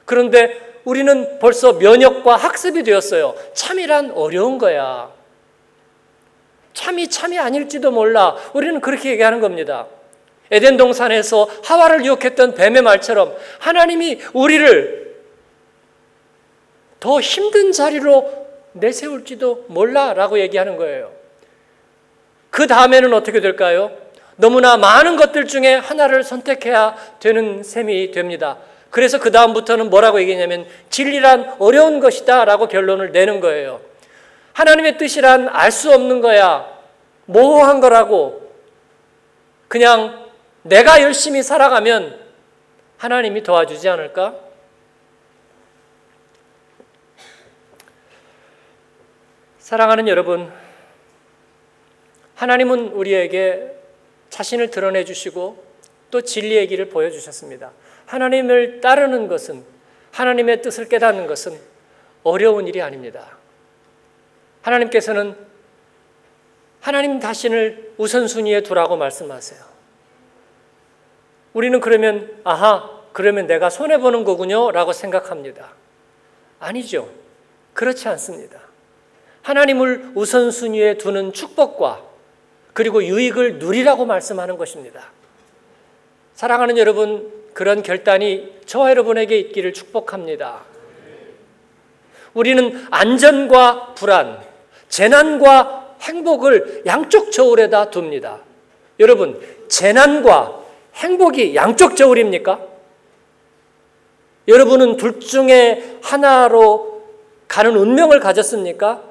그런데 0.06 0.76
우리는 0.86 1.40
벌써 1.40 1.74
면역과 1.74 2.36
학습이 2.36 2.84
되었어요. 2.84 3.36
참이란 3.54 4.12
어려운 4.12 4.58
거야. 4.58 5.12
참이 6.74 7.10
참이 7.10 7.40
아닐지도 7.40 7.92
몰라. 7.92 8.36
우리는 8.54 8.80
그렇게 8.82 9.10
얘기하는 9.12 9.40
겁니다. 9.40 9.88
에덴 10.52 10.78
동산에서 10.78 11.50
하와를 11.64 12.06
유혹했던 12.06 12.54
뱀의 12.54 12.84
말처럼 12.84 13.36
하나님이 13.60 14.20
우리를 14.34 15.16
더 17.00 17.20
힘든 17.20 17.72
자리로 17.72 18.46
내세울지도 18.74 19.66
몰라 19.70 20.14
라고 20.14 20.40
얘기하는 20.40 20.76
거예요. 20.78 21.12
그 22.52 22.68
다음에는 22.68 23.14
어떻게 23.14 23.42
될까요? 23.42 23.92
너무나 24.38 24.78
많은 24.78 25.16
것들 25.16 25.48
중에 25.48 25.76
하나를 25.76 26.24
선택해야 26.24 26.96
되는 27.20 27.64
셈이 27.64 28.12
됩니다. 28.12 28.58
그래서 28.96 29.20
그 29.20 29.30
다음부터는 29.30 29.90
뭐라고 29.90 30.22
얘기냐면 30.22 30.66
진리란 30.90 31.58
어려운 31.60 32.00
것이다 32.00 32.46
라고 32.46 32.70
결론을 32.70 33.12
내는 33.12 33.42
거예요. 33.42 33.82
하나님의 34.54 34.98
뜻이란 34.98 35.50
알 35.50 35.70
수 35.70 35.92
없는 35.92 36.22
거야. 36.22 36.66
모호한 37.26 37.82
거라고. 37.82 38.54
그냥 39.68 40.32
내가 40.62 41.02
열심히 41.02 41.44
살아가면 41.44 42.18
하나님이 42.96 43.44
도와주지 43.44 43.90
않을까? 43.90 44.34
사랑하는 49.60 50.08
여러분, 50.08 50.50
하나님은 52.36 52.94
우리에게 52.94 53.76
자신을 54.30 54.70
드러내 54.72 55.04
주시고 55.04 55.62
또 56.12 56.22
진리의 56.22 56.70
길을 56.70 56.88
보여주셨습니다. 56.88 57.74
하나님을 58.06 58.82
따르는 58.82 59.28
것은 59.28 59.64
하나님의 60.12 60.62
뜻을 60.62 60.88
깨닫는 60.88 61.28
것은 61.28 61.58
어려운 62.24 62.68
일이 62.68 62.82
아닙니다. 62.82 63.38
하나님께서는 64.62 65.36
하나님 66.82 67.20
자신을 67.20 67.94
우선순위에 67.98 68.62
두라고 68.62 68.96
말씀하세요. 68.98 69.60
우리는 71.54 71.80
그러면 71.80 72.40
아하 72.44 72.96
그러면 73.12 73.48
내가 73.48 73.70
손해 73.70 73.98
보는 73.98 74.24
거군요 74.24 74.72
라고 74.72 74.92
생각합니다. 74.92 75.74
아니죠. 76.60 77.10
그렇지 77.74 78.08
않습니다. 78.10 78.60
하나님을 79.42 80.12
우선순위에 80.16 80.98
두는 80.98 81.34
축복과 81.34 82.02
그리고 82.74 83.04
유익을 83.04 83.60
누리라고 83.60 84.06
말씀하는 84.06 84.58
것입니다. 84.58 85.12
사랑하는 86.34 86.78
여러분, 86.78 87.32
그런 87.56 87.84
결단이 87.84 88.52
저와 88.66 88.90
여러분에게 88.90 89.40
있기를 89.40 89.72
축복합니다. 89.72 90.66
우리는 92.34 92.86
안전과 92.92 93.94
불안, 93.96 94.42
재난과 94.90 95.96
행복을 96.02 96.84
양쪽 96.86 97.32
저울에다 97.32 97.92
둡니다. 97.92 98.42
여러분, 99.00 99.40
재난과 99.70 100.64
행복이 100.96 101.56
양쪽 101.56 101.96
저울입니까? 101.96 102.60
여러분은 104.50 104.98
둘 104.98 105.22
중에 105.22 106.00
하나로 106.04 107.04
가는 107.48 107.74
운명을 107.74 108.20
가졌습니까? 108.20 109.02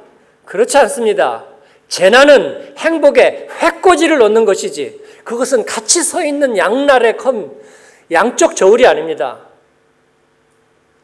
그렇지 0.45 0.77
않습니다. 0.77 1.47
재난은 1.89 2.75
행복에 2.77 3.49
회꼬지를 3.63 4.19
놓는 4.19 4.45
것이지 4.45 5.01
그것은 5.25 5.65
같이 5.65 6.03
서 6.03 6.23
있는 6.23 6.59
양날의 6.59 7.17
검, 7.17 7.65
양쪽 8.11 8.57
저울이 8.57 8.87
아닙니다. 8.87 9.39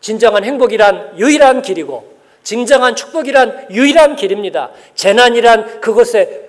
진정한 0.00 0.44
행복이란 0.44 1.18
유일한 1.18 1.62
길이고 1.62 2.18
진정한 2.42 2.96
축복이란 2.96 3.68
유일한 3.70 4.16
길입니다. 4.16 4.70
재난이란 4.94 5.80
그것의 5.80 6.48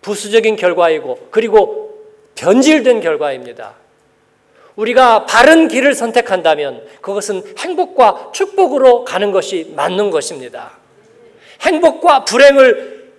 부수적인 0.00 0.56
결과이고 0.56 1.28
그리고 1.30 2.04
변질된 2.36 3.00
결과입니다. 3.00 3.74
우리가 4.76 5.26
바른 5.26 5.66
길을 5.66 5.94
선택한다면 5.94 6.86
그것은 7.00 7.42
행복과 7.58 8.30
축복으로 8.32 9.04
가는 9.04 9.32
것이 9.32 9.72
맞는 9.74 10.12
것입니다. 10.12 10.78
행복과 11.62 12.24
불행을 12.24 13.10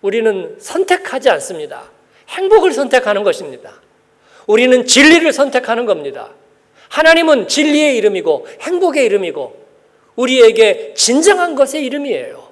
우리는 0.00 0.56
선택하지 0.58 1.28
않습니다. 1.28 1.90
행복을 2.28 2.72
선택하는 2.72 3.22
것입니다. 3.22 3.83
우리는 4.46 4.86
진리를 4.86 5.32
선택하는 5.32 5.86
겁니다. 5.86 6.30
하나님은 6.88 7.48
진리의 7.48 7.96
이름이고 7.96 8.46
행복의 8.60 9.04
이름이고 9.06 9.64
우리에게 10.16 10.94
진정한 10.94 11.54
것의 11.54 11.84
이름이에요. 11.84 12.44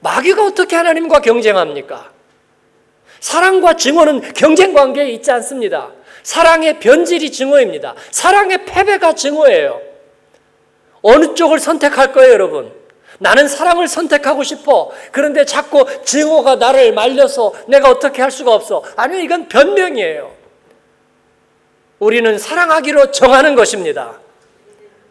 마귀가 0.00 0.44
어떻게 0.44 0.76
하나님과 0.76 1.20
경쟁합니까? 1.20 2.12
사랑과 3.20 3.74
증오는 3.74 4.32
경쟁 4.34 4.72
관계에 4.72 5.10
있지 5.10 5.30
않습니다. 5.32 5.90
사랑의 6.22 6.78
변질이 6.78 7.32
증오입니다. 7.32 7.94
사랑의 8.10 8.64
패배가 8.64 9.14
증오예요. 9.14 9.80
어느 11.02 11.34
쪽을 11.34 11.58
선택할 11.58 12.12
거예요, 12.12 12.32
여러분? 12.32 12.72
나는 13.18 13.48
사랑을 13.48 13.88
선택하고 13.88 14.44
싶어. 14.44 14.90
그런데 15.10 15.44
자꾸 15.44 15.84
증오가 16.04 16.56
나를 16.56 16.92
말려서 16.92 17.52
내가 17.66 17.90
어떻게 17.90 18.22
할 18.22 18.30
수가 18.30 18.52
없어. 18.52 18.84
아니요, 18.96 19.20
이건 19.20 19.48
변명이에요. 19.48 20.37
우리는 21.98 22.38
사랑하기로 22.38 23.10
정하는 23.10 23.54
것입니다. 23.54 24.18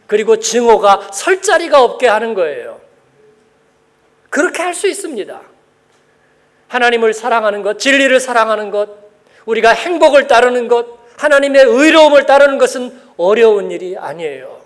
그리고 0.07 0.37
증오가 0.39 1.09
설 1.11 1.41
자리가 1.41 1.83
없게 1.83 2.07
하는 2.07 2.33
거예요. 2.33 2.79
그렇게 4.29 4.61
할 4.61 4.73
수 4.73 4.87
있습니다. 4.87 5.41
하나님을 6.67 7.13
사랑하는 7.13 7.61
것, 7.61 7.79
진리를 7.79 8.19
사랑하는 8.19 8.71
것, 8.71 8.89
우리가 9.45 9.71
행복을 9.71 10.27
따르는 10.27 10.67
것, 10.67 10.85
하나님의 11.17 11.63
의로움을 11.63 12.25
따르는 12.25 12.57
것은 12.57 12.99
어려운 13.17 13.71
일이 13.71 13.97
아니에요. 13.97 14.57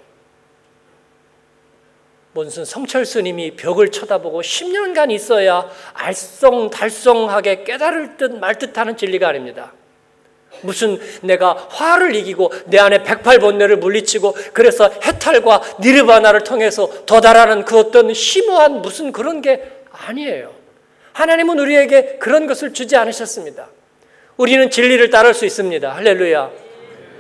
무슨 2.34 2.65
성철 2.65 3.05
스님이 3.05 3.55
벽을 3.55 3.91
쳐다보고 3.91 4.41
10년간 4.41 5.12
있어야 5.12 5.69
알쏭달쏭하게 5.93 7.65
깨달을 7.65 8.17
듯 8.17 8.31
말 8.31 8.55
듯하는 8.55 8.95
진리가 8.97 9.27
아닙니다. 9.29 9.73
무슨 10.61 10.99
내가 11.21 11.53
화를 11.69 12.15
이기고 12.15 12.51
내 12.67 12.77
안에 12.77 13.03
백팔 13.03 13.39
번뇌를 13.39 13.77
물리치고 13.77 14.35
그래서 14.53 14.89
해탈과 15.03 15.61
니르바나를 15.79 16.43
통해서 16.43 17.05
도달하는 17.05 17.65
그 17.65 17.79
어떤 17.79 18.13
심오한 18.13 18.81
무슨 18.81 19.11
그런 19.11 19.41
게 19.41 19.83
아니에요. 19.91 20.53
하나님은 21.13 21.59
우리에게 21.59 22.17
그런 22.19 22.47
것을 22.47 22.73
주지 22.73 22.95
않으셨습니다. 22.95 23.67
우리는 24.37 24.69
진리를 24.69 25.09
따를 25.09 25.33
수 25.33 25.45
있습니다. 25.45 25.93
할렐루야. 25.93 26.51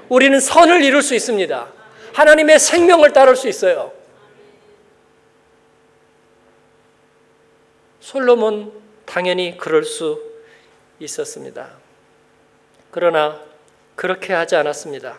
우리는 0.09 0.39
선을 0.39 0.83
이룰 0.83 1.01
수 1.01 1.15
있습니다. 1.15 1.67
하나님의 2.13 2.59
생명을 2.59 3.13
따를 3.13 3.35
수 3.35 3.47
있어요. 3.47 3.91
솔로몬 7.99 8.71
당연히 9.05 9.57
그럴 9.57 9.83
수 9.83 10.21
있었습니다. 10.99 11.80
그러나 12.91 13.39
그렇게 13.95 14.33
하지 14.33 14.55
않았습니다. 14.55 15.17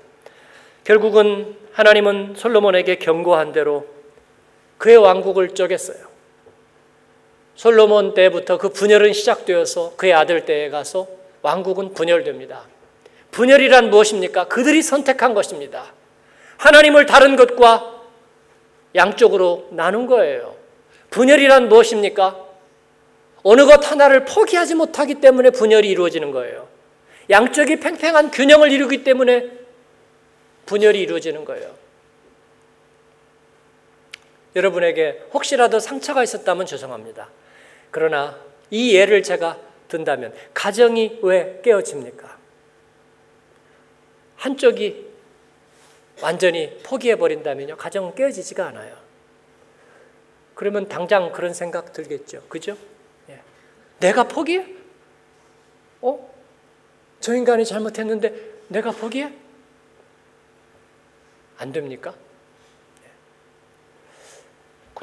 결국은 0.84 1.56
하나님은 1.72 2.34
솔로몬에게 2.36 2.96
경고한 2.96 3.52
대로 3.52 3.86
그의 4.78 4.96
왕국을 4.96 5.50
쪼갰어요. 5.50 6.12
솔로몬 7.54 8.14
때부터 8.14 8.58
그 8.58 8.70
분열은 8.70 9.12
시작되어서 9.12 9.94
그의 9.96 10.12
아들 10.12 10.44
때에 10.44 10.70
가서 10.70 11.06
왕국은 11.42 11.94
분열됩니다. 11.94 12.66
분열이란 13.30 13.90
무엇입니까? 13.90 14.48
그들이 14.48 14.82
선택한 14.82 15.34
것입니다. 15.34 15.92
하나님을 16.58 17.06
다른 17.06 17.36
것과 17.36 18.02
양쪽으로 18.94 19.68
나눈 19.70 20.06
거예요. 20.06 20.56
분열이란 21.10 21.68
무엇입니까? 21.68 22.36
어느 23.42 23.64
것 23.64 23.90
하나를 23.90 24.24
포기하지 24.24 24.74
못하기 24.74 25.16
때문에 25.16 25.50
분열이 25.50 25.88
이루어지는 25.88 26.30
거예요. 26.30 26.71
양쪽이 27.30 27.80
팽팽한 27.80 28.30
균형을 28.30 28.72
이루기 28.72 29.04
때문에 29.04 29.50
분열이 30.66 31.00
이루어지는 31.00 31.44
거예요. 31.44 31.74
여러분에게 34.54 35.24
혹시라도 35.32 35.80
상처가 35.80 36.22
있었다면 36.22 36.66
죄송합니다. 36.66 37.28
그러나 37.90 38.38
이 38.70 38.94
예를 38.94 39.22
제가 39.22 39.58
든다면 39.88 40.34
가정이 40.54 41.20
왜 41.22 41.60
깨어집니까? 41.62 42.38
한쪽이 44.36 45.12
완전히 46.20 46.78
포기해 46.82 47.16
버린다면요. 47.16 47.76
가정은 47.76 48.14
깨어지지가 48.14 48.66
않아요. 48.68 48.96
그러면 50.54 50.88
당장 50.88 51.32
그런 51.32 51.54
생각 51.54 51.92
들겠죠. 51.92 52.42
그죠? 52.48 52.76
예. 53.28 53.40
내가 54.00 54.24
포기해? 54.24 54.66
어? 56.00 56.31
저 57.22 57.34
인간이 57.34 57.64
잘못했는데 57.64 58.34
내가 58.68 58.90
포기해? 58.90 59.32
안 61.56 61.72
됩니까? 61.72 62.14
예. 63.04 63.08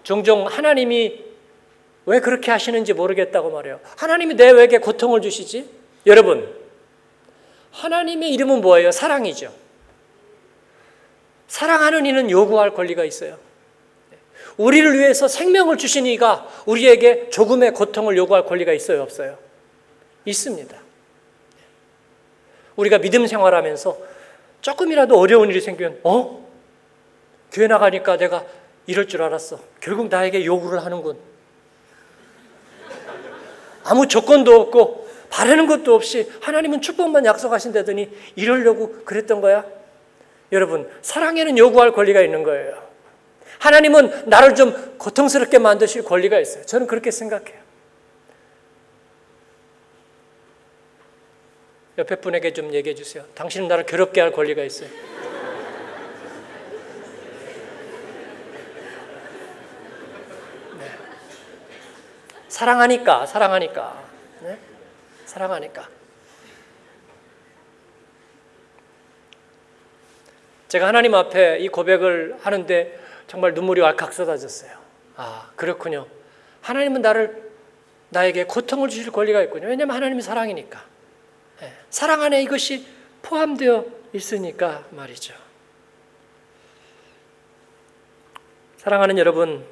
종종 0.03 0.45
하나님이 0.45 1.25
왜 2.05 2.19
그렇게 2.19 2.51
하시는지 2.51 2.93
모르겠다고 2.93 3.49
말해요. 3.51 3.79
하나님이 3.95 4.34
내에게 4.34 4.79
고통을 4.79 5.21
주시지? 5.21 5.69
여러분, 6.05 6.53
하나님의 7.71 8.34
이름은 8.34 8.62
뭐예요? 8.62 8.91
사랑이죠. 8.91 9.53
사랑하는 11.47 12.05
이는 12.05 12.29
요구할 12.29 12.73
권리가 12.73 13.05
있어요. 13.05 13.39
우리를 14.58 14.99
위해서 14.99 15.29
생명을 15.29 15.77
주신 15.77 16.05
이가 16.05 16.49
우리에게 16.65 17.29
조금의 17.29 17.73
고통을 17.73 18.17
요구할 18.17 18.45
권리가 18.45 18.73
있어요? 18.73 19.01
없어요? 19.03 19.38
있습니다. 20.25 20.88
우리가 22.79 22.99
믿음 22.99 23.27
생활하면서 23.27 23.97
조금이라도 24.61 25.17
어려운 25.17 25.49
일이 25.49 25.61
생기면, 25.61 25.99
어? 26.03 26.47
교회 27.51 27.67
나가니까 27.67 28.17
내가 28.17 28.45
이럴 28.87 29.07
줄 29.07 29.21
알았어. 29.21 29.59
결국 29.79 30.07
나에게 30.07 30.45
요구를 30.45 30.83
하는군. 30.83 31.17
아무 33.83 34.07
조건도 34.07 34.59
없고 34.61 35.07
바라는 35.29 35.67
것도 35.67 35.95
없이 35.95 36.31
하나님은 36.41 36.81
축복만 36.81 37.25
약속하신다더니 37.25 38.09
이러려고 38.35 39.03
그랬던 39.03 39.41
거야? 39.41 39.65
여러분, 40.51 40.89
사랑에는 41.01 41.57
요구할 41.57 41.91
권리가 41.91 42.21
있는 42.21 42.43
거예요. 42.43 42.89
하나님은 43.59 44.29
나를 44.29 44.55
좀 44.55 44.95
고통스럽게 44.97 45.59
만드실 45.59 46.03
권리가 46.03 46.39
있어요. 46.39 46.65
저는 46.65 46.87
그렇게 46.87 47.11
생각해요. 47.11 47.68
옆에 51.99 52.15
분에게 52.15 52.53
좀 52.53 52.73
얘기해 52.73 52.95
주세요. 52.95 53.25
당신은 53.35 53.67
나를 53.67 53.85
괴롭게 53.85 54.21
할 54.21 54.31
권리가 54.31 54.63
있어요. 54.63 54.89
사랑하니까, 62.47 63.25
사랑하니까. 63.25 64.03
네? 64.41 64.57
사랑하니까. 65.25 65.89
제가 70.69 70.88
하나님 70.88 71.15
앞에 71.15 71.59
이 71.59 71.67
고백을 71.67 72.38
하는데 72.39 72.99
정말 73.27 73.53
눈물이 73.53 73.81
왈칵 73.81 74.13
쏟아졌어요. 74.13 74.71
아, 75.17 75.51
그렇군요. 75.57 76.07
하나님은 76.62 77.01
나를, 77.01 77.51
나에게 78.09 78.45
고통을 78.45 78.88
주실 78.88 79.12
권리가 79.12 79.41
있군요. 79.43 79.67
왜냐하면 79.67 79.97
하나님이 79.97 80.21
사랑이니까. 80.21 80.88
네. 81.89 81.91
사랑 81.91 82.21
안에 82.21 82.41
이것이 82.43 82.86
포함되어 83.21 83.86
있으니까 84.13 84.86
말이죠. 84.91 85.34
사랑하는 88.78 89.17
여러분, 89.17 89.65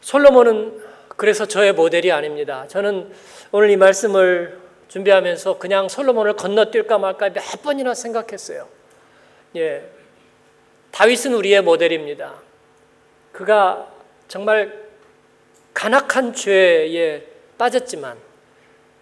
솔로몬은 0.00 0.84
그래서 1.16 1.46
저의 1.46 1.72
모델이 1.72 2.12
아닙니다. 2.12 2.66
저는 2.68 3.12
오늘 3.50 3.70
이 3.70 3.76
말씀을 3.76 4.60
준비하면서 4.88 5.58
그냥 5.58 5.88
솔로몬을 5.88 6.34
건너뛸까 6.34 7.00
말까 7.00 7.30
몇 7.30 7.62
번이나 7.62 7.94
생각했어요. 7.94 8.68
예. 9.56 9.90
다윗은 10.92 11.34
우리의 11.34 11.62
모델입니다. 11.62 12.34
그가 13.32 13.88
정말 14.28 14.84
간악한 15.72 16.34
죄에 16.34 17.26
빠졌지만 17.58 18.16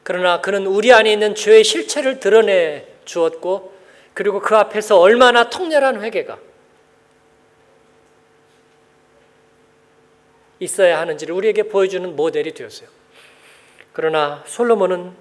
그러나 0.02 0.40
그는 0.40 0.66
우리 0.66 0.92
안에 0.92 1.12
있는 1.12 1.34
죄의 1.34 1.64
실체를 1.64 2.18
드러내 2.20 2.86
주었고 3.04 3.72
그리고 4.14 4.40
그 4.40 4.56
앞에서 4.56 4.98
얼마나 4.98 5.48
통렬한 5.48 6.02
회개가 6.02 6.38
있어야 10.60 11.00
하는지를 11.00 11.34
우리에게 11.34 11.64
보여주는 11.64 12.14
모델이 12.14 12.52
되었어요. 12.54 12.88
그러나 13.92 14.42
솔로몬은 14.46 15.12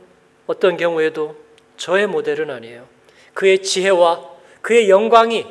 어떤 0.47 0.77
경우에도 0.77 1.35
저의 1.77 2.07
모델은 2.07 2.49
아니에요. 2.49 2.87
그의 3.33 3.63
지혜와 3.63 4.29
그의 4.61 4.89
영광이 4.89 5.45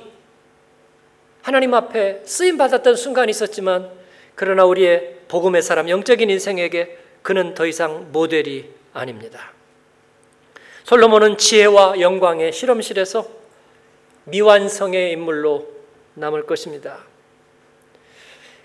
하나님 1.42 1.74
앞에 1.74 2.22
쓰임 2.24 2.56
받았던 2.56 2.96
순간이 2.96 3.30
있었지만 3.30 3.90
그러나 4.34 4.64
우리의 4.64 5.20
복음의 5.28 5.62
사람 5.62 5.88
영적인 5.88 6.30
인생에게 6.30 6.98
그는 7.22 7.54
더 7.54 7.66
이상 7.66 8.12
모델이 8.12 8.70
아닙니다. 8.92 9.52
솔로몬은 10.84 11.38
지혜와 11.38 12.00
영광의 12.00 12.52
실험실에서 12.52 13.26
미완성의 14.24 15.12
인물로 15.12 15.68
남을 16.14 16.46
것입니다. 16.46 16.98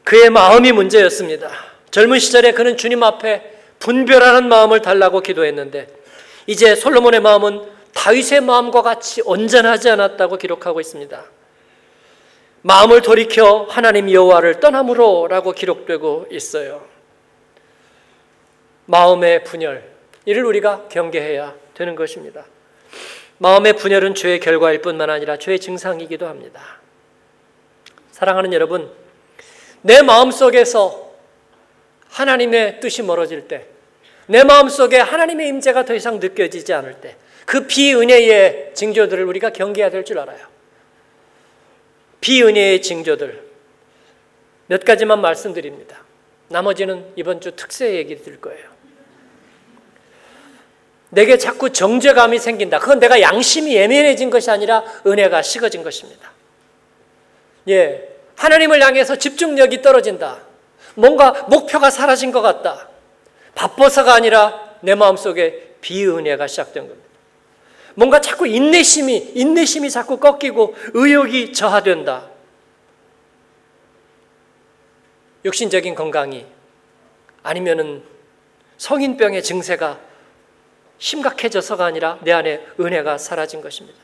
그의 0.04 0.30
마음이 0.30 0.72
문제였습니다. 0.72 1.50
젊은 1.92 2.20
시절에 2.20 2.52
그는 2.52 2.78
주님 2.78 3.04
앞에 3.04 3.54
분별하는 3.80 4.48
마음을 4.48 4.82
달라고 4.82 5.22
기도했는데 5.22 5.88
이제 6.48 6.76
솔로몬의 6.76 7.22
마음은 7.22 7.62
다윗의 7.94 8.42
마음과 8.42 8.82
같이 8.82 9.22
온전하지 9.24 9.90
않았다고 9.90 10.38
기록하고 10.38 10.80
있습니다. 10.80 11.24
마음을 12.62 13.02
돌이켜 13.02 13.68
하나님 13.70 14.12
여호와를 14.12 14.60
떠남으로라고 14.60 15.54
기록되고 15.54 16.28
있어요. 16.32 16.95
마음의 18.86 19.44
분열 19.44 19.84
이를 20.26 20.46
우리가 20.46 20.88
경계해야 20.90 21.56
되는 21.74 21.96
것입니다. 21.96 22.46
마음의 23.38 23.74
분열은 23.74 24.16
죄의 24.16 24.40
결과일 24.40 24.82
뿐만 24.82 25.10
아니라 25.10 25.38
죄의 25.38 25.60
증상이기도 25.60 26.28
합니다. 26.28 26.80
사랑하는 28.12 28.54
여러분, 28.54 28.92
내 29.82 30.02
마음 30.02 30.32
속에서 30.32 31.14
하나님의 32.10 32.80
뜻이 32.80 33.04
멀어질 33.04 33.48
때, 33.48 33.66
내 34.28 34.44
마음 34.44 34.70
속에 34.70 34.98
하나님의 34.98 35.50
임재가 35.50 35.86
더 35.86 35.94
이상 35.94 36.20
느껴지지 36.20 36.74
않을 36.74 37.02
때, 37.02 37.18
그 37.46 37.68
비은혜의 37.68 38.72
징조들을 38.74 39.24
우리가 39.26 39.52
경계해야 39.52 39.92
될 39.92 40.06
줄 40.06 40.18
알아요. 40.18 40.48
비은혜의 42.22 42.82
징조들 42.82 43.44
몇 44.68 44.84
가지만 44.84 45.22
말씀드립니다. 45.22 46.04
나머지는 46.48 47.06
이번 47.16 47.42
주 47.42 47.56
특세 47.56 47.96
얘기 47.96 48.16
드릴 48.16 48.42
거예요. 48.42 48.75
내게 51.16 51.38
자꾸 51.38 51.72
정죄감이 51.72 52.40
생긴다. 52.40 52.80
그건 52.80 53.00
내가 53.00 53.22
양심이 53.22 53.74
예민해진 53.74 54.30
것이 54.30 54.52
아니라 54.52 54.84
은혜가 55.08 55.42
식어진 55.42 55.82
것입니다. 55.82 56.34
예. 57.70 58.10
하나님을 58.36 58.82
향해서 58.84 59.16
집중력이 59.16 59.82
떨어진다. 59.82 60.42
뭔가 60.96 61.46
목표가 61.48 61.90
사라진 61.90 62.34
것 62.34 62.42
같다. 62.42 62.90
바빠서가 63.56 64.14
아니라 64.14 64.76
내 64.82 64.94
마음속에 64.94 65.76
비은혜가 65.80 66.48
시작된 66.48 66.90
겁니다. 66.90 67.10
뭔가 67.94 68.20
자꾸 68.20 68.46
인내심이 68.46 69.32
인내심이 69.36 69.90
자꾸 69.90 70.18
꺾이고 70.18 70.76
의욕이 70.96 71.54
저하된다. 71.54 72.28
육신적인 75.46 75.96
건강이 75.96 76.46
아니면은 77.42 78.04
성인병의 78.78 79.44
증세가 79.44 79.98
심각해져서가 80.98 81.86
아니라 81.86 82.18
내 82.22 82.32
안에 82.32 82.66
은혜가 82.80 83.18
사라진 83.18 83.62
것입니다. 83.62 83.98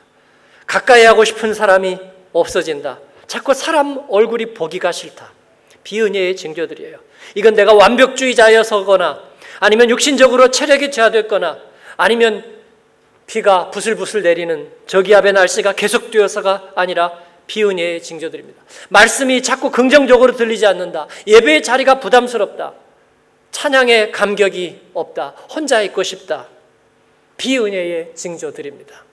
가까이 0.66 1.04
하고 1.04 1.24
싶은 1.24 1.54
사람이 1.54 1.98
없어진다. 2.32 2.98
자꾸 3.26 3.54
사람 3.54 4.04
얼굴이 4.08 4.54
보기가 4.54 4.92
싫다. 4.92 5.32
비은혜의 5.84 6.36
징조들이에요. 6.36 6.98
이건 7.34 7.54
내가 7.54 7.72
완벽주의자여서거나 7.74 9.22
아니면 9.60 9.90
육신적으로 9.90 10.50
체력이 10.50 10.90
저하됐거나 10.90 11.58
아니면 11.96 12.44
비가 13.26 13.70
부슬부슬 13.70 14.22
내리는 14.22 14.70
저기압의 14.86 15.32
날씨가 15.32 15.72
계속되어서가 15.72 16.72
아니라 16.74 17.12
비은혜의 17.46 18.02
징조들입니다. 18.02 18.62
말씀이 18.88 19.42
자꾸 19.42 19.70
긍정적으로 19.70 20.36
들리지 20.36 20.66
않는다. 20.66 21.06
예배의 21.26 21.62
자리가 21.62 22.00
부담스럽다. 22.00 22.74
찬양의 23.50 24.12
감격이 24.12 24.80
없다. 24.94 25.34
혼자 25.54 25.82
있고 25.82 26.02
싶다. 26.02 26.48
비은혜의 27.36 28.14
징조들입니다. 28.14 29.04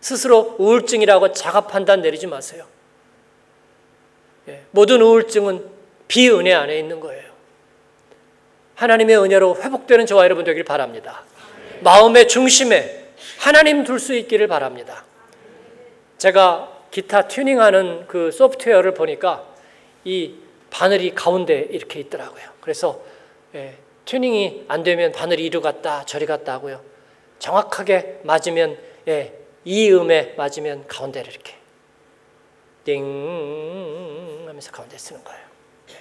스스로 0.00 0.56
우울증이라고 0.58 1.32
자가 1.32 1.62
판단 1.62 2.02
내리지 2.02 2.26
마세요. 2.26 2.66
예, 4.48 4.62
모든 4.70 5.00
우울증은 5.00 5.66
비은혜 6.08 6.52
안에 6.52 6.78
있는 6.78 7.00
거예요. 7.00 7.32
하나님의 8.74 9.16
은혜로 9.18 9.56
회복되는 9.62 10.04
저와 10.06 10.24
여러분 10.24 10.44
되길 10.44 10.64
바랍니다. 10.64 11.22
마음의 11.80 12.28
중심에 12.28 13.08
하나님 13.38 13.84
둘 13.84 13.98
수 13.98 14.14
있기를 14.14 14.46
바랍니다. 14.48 15.04
제가 16.18 16.70
기타 16.90 17.26
튜닝하는 17.28 18.06
그 18.06 18.30
소프트웨어를 18.30 18.94
보니까 18.94 19.46
이 20.04 20.34
바늘이 20.70 21.14
가운데 21.14 21.66
이렇게 21.70 22.00
있더라고요. 22.00 22.42
그래서 22.60 23.02
예, 23.54 23.76
튜닝이 24.04 24.66
안 24.68 24.82
되면 24.82 25.12
바늘이 25.12 25.46
이리 25.46 25.60
갔다 25.60 26.04
저리 26.04 26.26
갔다 26.26 26.52
하고요. 26.52 26.80
정확하게 27.44 28.20
맞으면 28.22 28.78
예, 29.06 29.38
이 29.66 29.92
음에 29.92 30.32
맞으면 30.38 30.86
가운데를 30.86 31.30
이렇게 31.30 31.54
띵 32.84 34.44
하면서 34.48 34.72
가운데 34.72 34.96
쓰는 34.96 35.22
거예요. 35.22 35.40
예. 35.90 35.94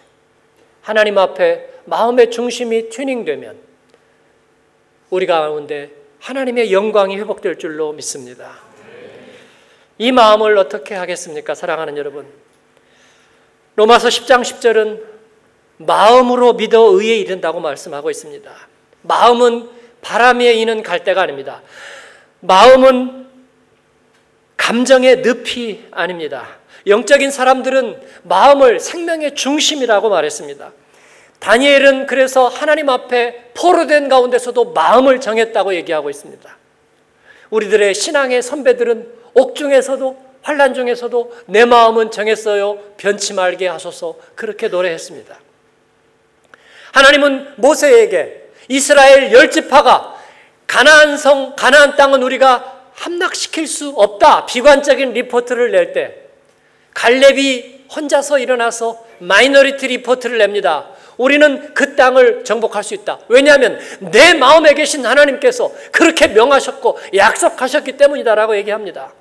하나님 0.81 1.17
앞에 1.17 1.69
마음의 1.83 2.31
중심이 2.31 2.87
튜닝되면 2.87 3.57
우리 5.09 5.25
가운데 5.25 5.91
하나님의 6.21 6.71
영광이 6.71 7.17
회복될 7.17 7.59
줄로 7.59 7.91
믿습니다. 7.91 8.59
이 9.97 10.13
마음을 10.13 10.57
어떻게 10.57 10.95
하겠습니까? 10.95 11.55
사랑하는 11.55 11.97
여러분. 11.97 12.25
로마서 13.75 14.07
10장 14.07 14.41
10절은 14.43 15.03
마음으로 15.77 16.53
믿어 16.53 16.83
의에 16.93 17.17
이른다고 17.17 17.59
말씀하고 17.59 18.09
있습니다. 18.09 18.49
마음은 19.01 19.82
바람에 20.03 20.53
이는 20.53 20.83
갈대가 20.83 21.23
아닙니다. 21.23 21.63
마음은 22.41 23.27
감정의 24.57 25.21
늪이 25.21 25.85
아닙니다. 25.91 26.47
영적인 26.85 27.31
사람들은 27.31 28.01
마음을 28.23 28.79
생명의 28.79 29.35
중심이라고 29.35 30.09
말했습니다. 30.09 30.71
다니엘은 31.39 32.05
그래서 32.05 32.47
하나님 32.47 32.89
앞에 32.89 33.51
포로된 33.53 34.07
가운데서도 34.07 34.73
마음을 34.73 35.19
정했다고 35.19 35.73
얘기하고 35.75 36.09
있습니다. 36.09 36.57
우리들의 37.49 37.93
신앙의 37.93 38.41
선배들은 38.41 39.07
옥중에서도 39.33 40.33
환란 40.41 40.73
중에서도 40.73 41.33
내 41.47 41.65
마음은 41.65 42.11
정했어요. 42.11 42.77
변치 42.97 43.33
말게 43.33 43.67
하소서 43.67 44.17
그렇게 44.35 44.67
노래했습니다. 44.67 45.39
하나님은 46.91 47.53
모세에게 47.57 48.42
이스라엘 48.67 49.31
열 49.31 49.49
지파가 49.51 50.15
가나안 50.67 51.17
성 51.17 51.55
가나안 51.55 51.95
땅은 51.95 52.23
우리가 52.23 52.81
함락시킬 52.95 53.67
수 53.67 53.89
없다. 53.89 54.45
비관적인 54.45 55.13
리포트를 55.13 55.71
낼 55.71 55.93
때 55.93 56.15
갈렙이 56.93 57.85
혼자서 57.95 58.39
일어나서 58.39 59.03
minority 59.19 59.87
report를 59.87 60.37
냅니다. 60.37 60.89
우리는 61.17 61.73
그 61.73 61.95
땅을 61.95 62.43
정복할 62.43 62.83
수 62.83 62.93
있다. 62.93 63.19
왜냐하면 63.27 63.79
내 63.99 64.33
마음에 64.33 64.73
계신 64.73 65.05
하나님께서 65.05 65.71
그렇게 65.91 66.27
명하셨고 66.27 66.99
약속하셨기 67.15 67.97
때문이다라고 67.97 68.55
얘기합니다. 68.57 69.13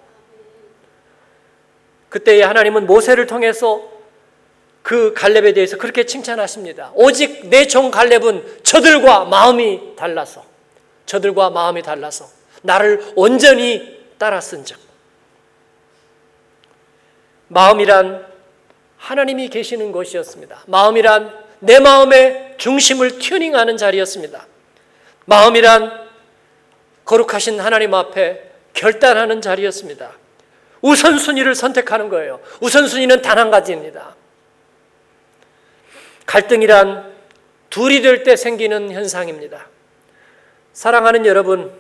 그때 2.09 2.43
하나님은 2.43 2.87
모세를 2.87 3.27
통해서 3.27 3.83
그 4.83 5.13
갈렙에 5.15 5.53
대해서 5.53 5.77
그렇게 5.77 6.05
칭찬하십니다. 6.07 6.93
오직 6.95 7.49
내 7.49 7.67
종 7.67 7.91
갈렙은 7.91 8.63
저들과 8.65 9.25
마음이 9.27 9.95
달라서 9.97 10.45
저들과 11.07 11.51
마음이 11.51 11.83
달라서 11.83 12.27
나를 12.63 13.13
온전히 13.17 14.01
따랐은즉 14.19 14.79
마음이란 17.49 18.27
하나님이 18.97 19.49
계시는 19.49 19.93
것이었습니다. 19.93 20.63
마음이란 20.67 21.33
내 21.61 21.79
마음의 21.81 22.55
중심을 22.59 23.19
튜닝하는 23.19 23.77
자리였습니다. 23.77 24.47
마음이란 25.27 26.09
거룩하신 27.05 27.61
하나님 27.61 27.95
앞에 27.95 28.51
결단하는 28.75 29.41
자리였습니다. 29.41 30.13
우선순위를 30.81 31.55
선택하는 31.55 32.09
거예요. 32.09 32.41
우선순위는 32.61 33.23
단 33.23 33.39
한 33.39 33.51
가지입니다. 33.51 34.17
갈등이란 36.27 37.13
둘이 37.71 38.03
될 38.03 38.23
때 38.23 38.37
생기는 38.37 38.91
현상입니다. 38.93 39.67
사랑하는 40.73 41.27
여러분, 41.27 41.73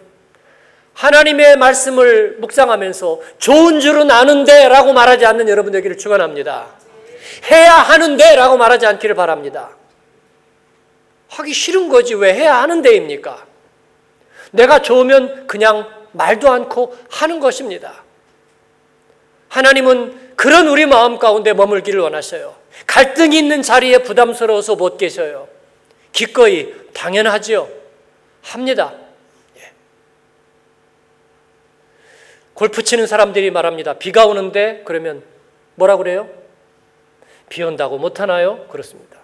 하나님의 0.94 1.56
말씀을 1.56 2.36
묵상하면서 2.38 3.20
좋은 3.38 3.80
줄은 3.80 4.10
아는데 4.10 4.68
라고 4.68 4.92
말하지 4.92 5.24
않는 5.26 5.48
여러분 5.48 5.72
되기를 5.72 5.96
축원합니다. 5.98 6.66
해야 7.50 7.74
하는데 7.74 8.34
라고 8.36 8.56
말하지 8.56 8.86
않기를 8.86 9.14
바랍니다. 9.14 9.70
하기 11.28 11.52
싫은 11.52 11.88
거지 11.88 12.14
왜 12.14 12.34
해야 12.34 12.60
하는데입니까? 12.62 13.46
내가 14.50 14.82
좋으면 14.82 15.46
그냥 15.46 15.88
말도 16.12 16.50
않고 16.50 16.94
하는 17.10 17.40
것입니다. 17.40 18.02
하나님은 19.48 20.34
그런 20.36 20.68
우리 20.68 20.84
마음 20.84 21.18
가운데 21.18 21.54
머물기를 21.54 22.00
원하셔요. 22.00 22.61
갈등이 22.86 23.38
있는 23.38 23.62
자리에 23.62 23.98
부담스러워서 23.98 24.76
못 24.76 24.96
계셔요. 24.96 25.48
기꺼이 26.12 26.72
당연하지요. 26.92 27.68
합니다. 28.42 28.94
예. 29.58 29.72
골프 32.54 32.82
치는 32.82 33.06
사람들이 33.06 33.50
말합니다. 33.50 33.94
비가 33.94 34.26
오는데 34.26 34.82
그러면 34.84 35.22
뭐라 35.74 35.96
그래요? 35.96 36.28
비 37.48 37.62
온다고 37.62 37.98
못 37.98 38.20
하나요? 38.20 38.66
그렇습니다. 38.68 39.18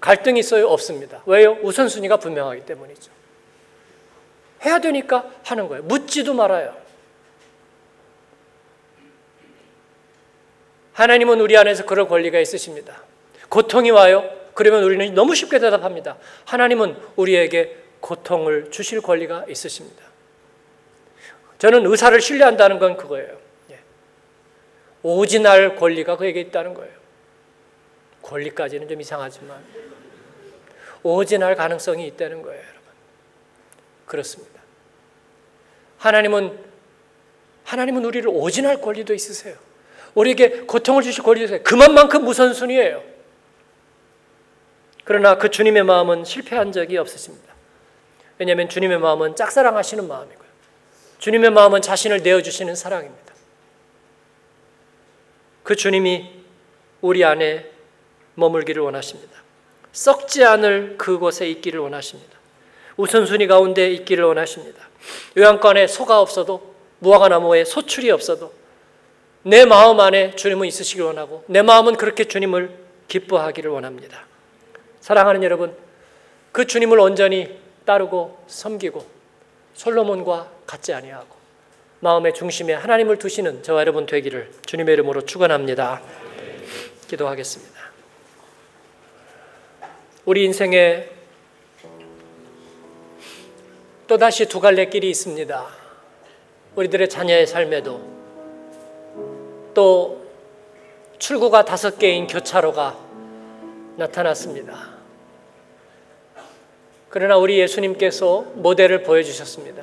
갈등이 0.00 0.40
있어요? 0.40 0.68
없습니다. 0.68 1.22
왜요? 1.26 1.58
우선순위가 1.62 2.18
분명하기 2.18 2.64
때문이죠. 2.66 3.10
해야 4.64 4.78
되니까 4.78 5.30
하는 5.44 5.68
거예요. 5.68 5.82
묻지도 5.84 6.34
말아요. 6.34 6.85
하나님은 10.96 11.42
우리 11.42 11.58
안에서 11.58 11.84
그럴 11.84 12.08
권리가 12.08 12.40
있으십니다. 12.40 13.02
고통이 13.50 13.90
와요? 13.90 14.30
그러면 14.54 14.82
우리는 14.82 15.14
너무 15.14 15.34
쉽게 15.34 15.58
대답합니다. 15.58 16.16
하나님은 16.46 16.96
우리에게 17.16 17.76
고통을 18.00 18.70
주실 18.70 19.02
권리가 19.02 19.44
있으십니다. 19.46 20.02
저는 21.58 21.84
의사를 21.84 22.18
신뢰한다는 22.18 22.78
건 22.78 22.96
그거예요. 22.96 23.38
예. 23.72 23.80
오진할 25.02 25.76
권리가 25.76 26.16
그에게 26.16 26.40
있다는 26.40 26.72
거예요. 26.72 26.94
권리까지는 28.22 28.88
좀 28.88 28.98
이상하지만 28.98 29.62
오진할 31.02 31.56
가능성이 31.56 32.06
있다는 32.06 32.40
거예요, 32.40 32.58
여러분. 32.58 32.82
그렇습니다. 34.06 34.62
하나님은 35.98 36.58
하나님은 37.64 38.02
우리를 38.06 38.30
오진할 38.32 38.80
권리도 38.80 39.12
있으세요. 39.12 39.65
우리에게 40.16 40.62
고통을 40.62 41.02
주실 41.02 41.22
권리도 41.22 41.44
있어요. 41.44 41.62
그만큼 41.62 42.26
우선순위예요. 42.26 43.02
그러나 45.04 45.38
그 45.38 45.50
주님의 45.50 45.84
마음은 45.84 46.24
실패한 46.24 46.72
적이 46.72 46.96
없으십니다. 46.96 47.54
왜냐하면 48.38 48.68
주님의 48.68 48.98
마음은 48.98 49.36
짝사랑하시는 49.36 50.08
마음이고요. 50.08 50.46
주님의 51.18 51.50
마음은 51.50 51.82
자신을 51.82 52.22
내어주시는 52.22 52.74
사랑입니다. 52.74 53.34
그 55.62 55.76
주님이 55.76 56.30
우리 57.02 57.24
안에 57.24 57.70
머물기를 58.34 58.82
원하십니다. 58.82 59.42
썩지 59.92 60.44
않을 60.44 60.96
그곳에 60.96 61.48
있기를 61.48 61.80
원하십니다. 61.80 62.36
우선순위 62.96 63.46
가운데 63.46 63.90
있기를 63.90 64.24
원하십니다. 64.24 64.88
요양관에 65.36 65.86
소가 65.86 66.20
없어도 66.20 66.74
무화과 67.00 67.28
나무에 67.28 67.64
소출이 67.64 68.10
없어도 68.10 68.52
내 69.46 69.64
마음 69.64 70.00
안에 70.00 70.34
주님은 70.34 70.66
있으시길 70.66 71.04
원하고 71.04 71.44
내 71.46 71.62
마음은 71.62 71.94
그렇게 71.94 72.24
주님을 72.24 72.68
기뻐하기를 73.06 73.70
원합니다. 73.70 74.26
사랑하는 74.98 75.44
여러분, 75.44 75.72
그 76.50 76.66
주님을 76.66 76.98
온전히 76.98 77.56
따르고 77.84 78.42
섬기고 78.48 79.06
솔로몬과 79.74 80.50
같지 80.66 80.92
아니하고 80.92 81.36
마음의 82.00 82.34
중심에 82.34 82.74
하나님을 82.74 83.20
두시는 83.20 83.62
저와 83.62 83.82
여러분 83.82 84.06
되기를 84.06 84.50
주님의 84.66 84.94
이름으로 84.94 85.20
축원합니다. 85.24 86.02
기도하겠습니다. 87.06 87.80
우리 90.24 90.44
인생에 90.44 91.08
또다시 94.08 94.46
두 94.46 94.58
갈래 94.58 94.86
길이 94.86 95.08
있습니다. 95.10 95.66
우리들의 96.74 97.08
자녀의 97.08 97.46
삶에도 97.46 98.15
또 99.76 100.22
출구가 101.18 101.66
다섯 101.66 101.98
개인 101.98 102.26
교차로가 102.26 102.96
나타났습니다. 103.96 104.96
그러나 107.10 107.36
우리 107.36 107.58
예수님께서 107.58 108.46
모델을 108.54 109.02
보여주셨습니다. 109.02 109.82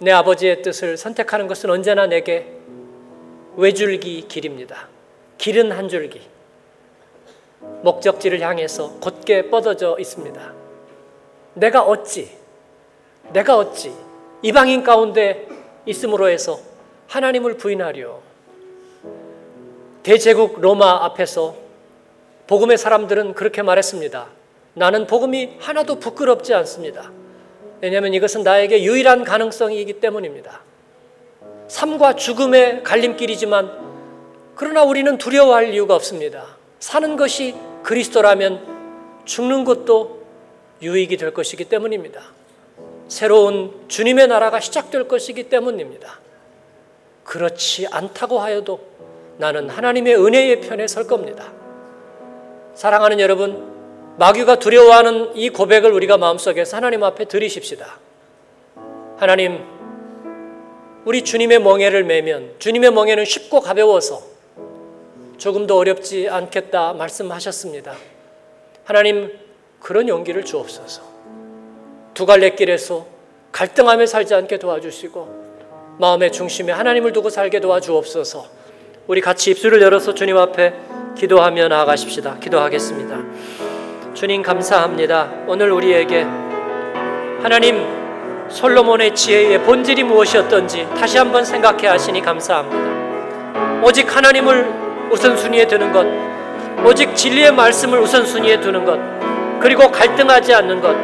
내 0.00 0.10
아버지의 0.10 0.60
뜻을 0.60 0.98
선택하는 0.98 1.46
것은 1.46 1.70
언제나 1.70 2.06
내게 2.06 2.52
외줄기 3.56 4.28
길입니다. 4.28 4.88
길은 5.38 5.72
한 5.72 5.88
줄기. 5.88 6.20
목적지를 7.82 8.42
향해서 8.42 9.00
곧게 9.00 9.48
뻗어져 9.48 9.96
있습니다. 9.98 10.52
내가 11.54 11.82
어찌, 11.82 12.30
내가 13.32 13.56
어찌 13.56 13.94
이방인 14.42 14.82
가운데 14.82 15.48
있음으로 15.86 16.28
해서 16.28 16.69
하나님을 17.10 17.56
부인하려 17.56 18.20
대제국 20.04 20.60
로마 20.60 21.04
앞에서 21.06 21.56
복음의 22.46 22.78
사람들은 22.78 23.34
그렇게 23.34 23.62
말했습니다. 23.62 24.28
나는 24.74 25.08
복음이 25.08 25.56
하나도 25.58 25.98
부끄럽지 25.98 26.54
않습니다. 26.54 27.10
왜냐하면 27.80 28.14
이것은 28.14 28.44
나에게 28.44 28.84
유일한 28.84 29.24
가능성이기 29.24 29.94
때문입니다. 29.94 30.60
삶과 31.66 32.14
죽음의 32.14 32.84
갈림길이지만 32.84 33.90
그러나 34.54 34.84
우리는 34.84 35.18
두려워할 35.18 35.74
이유가 35.74 35.96
없습니다. 35.96 36.56
사는 36.78 37.16
것이 37.16 37.56
그리스도라면 37.82 39.24
죽는 39.24 39.64
것도 39.64 40.22
유익이 40.80 41.16
될 41.16 41.34
것이기 41.34 41.64
때문입니다. 41.64 42.22
새로운 43.08 43.84
주님의 43.88 44.28
나라가 44.28 44.60
시작될 44.60 45.08
것이기 45.08 45.48
때문입니다. 45.48 46.20
그렇지 47.30 47.86
않다고 47.92 48.40
하여도 48.40 48.80
나는 49.36 49.70
하나님의 49.70 50.16
은혜의 50.16 50.62
편에 50.62 50.88
설 50.88 51.06
겁니다. 51.06 51.52
사랑하는 52.74 53.20
여러분, 53.20 54.16
마귀가 54.18 54.58
두려워하는 54.58 55.36
이 55.36 55.48
고백을 55.50 55.92
우리가 55.92 56.16
마음속에서 56.16 56.78
하나님 56.78 57.04
앞에 57.04 57.26
드리십시다. 57.26 58.00
하나님, 59.16 59.64
우리 61.04 61.22
주님의 61.22 61.60
멍에를 61.60 62.02
매면 62.02 62.56
주님의 62.58 62.90
멍에는 62.90 63.24
쉽고 63.24 63.60
가벼워서 63.60 64.22
조금도 65.38 65.78
어렵지 65.78 66.28
않겠다 66.28 66.94
말씀하셨습니다. 66.94 67.94
하나님, 68.82 69.38
그런 69.78 70.08
용기를 70.08 70.44
주옵소서. 70.44 71.02
두 72.12 72.26
갈래 72.26 72.50
길에서 72.56 73.06
갈등하며 73.52 74.06
살지 74.06 74.34
않게 74.34 74.58
도와주시고 74.58 75.39
마음의 76.00 76.32
중심에 76.32 76.72
하나님을 76.72 77.12
두고 77.12 77.28
살게 77.28 77.60
도와주옵소서. 77.60 78.46
우리 79.06 79.20
같이 79.20 79.50
입술을 79.50 79.82
열어서 79.82 80.14
주님 80.14 80.38
앞에 80.38 80.72
기도하며 81.14 81.68
나아가십시다. 81.68 82.38
기도하겠습니다. 82.40 83.18
주님 84.14 84.42
감사합니다. 84.42 85.30
오늘 85.46 85.70
우리에게 85.70 86.22
하나님 87.42 87.86
솔로몬의 88.48 89.14
지혜의 89.14 89.62
본질이 89.64 90.04
무엇이었던지 90.04 90.88
다시 90.98 91.18
한번 91.18 91.44
생각해 91.44 91.86
하시니 91.86 92.22
감사합니다. 92.22 93.82
오직 93.84 94.16
하나님을 94.16 95.10
우선순위에 95.10 95.66
두는 95.66 95.92
것, 95.92 96.06
오직 96.86 97.14
진리의 97.14 97.52
말씀을 97.52 98.00
우선순위에 98.00 98.60
두는 98.60 98.86
것, 98.86 98.98
그리고 99.60 99.90
갈등하지 99.90 100.54
않는 100.54 100.80
것, 100.80 100.96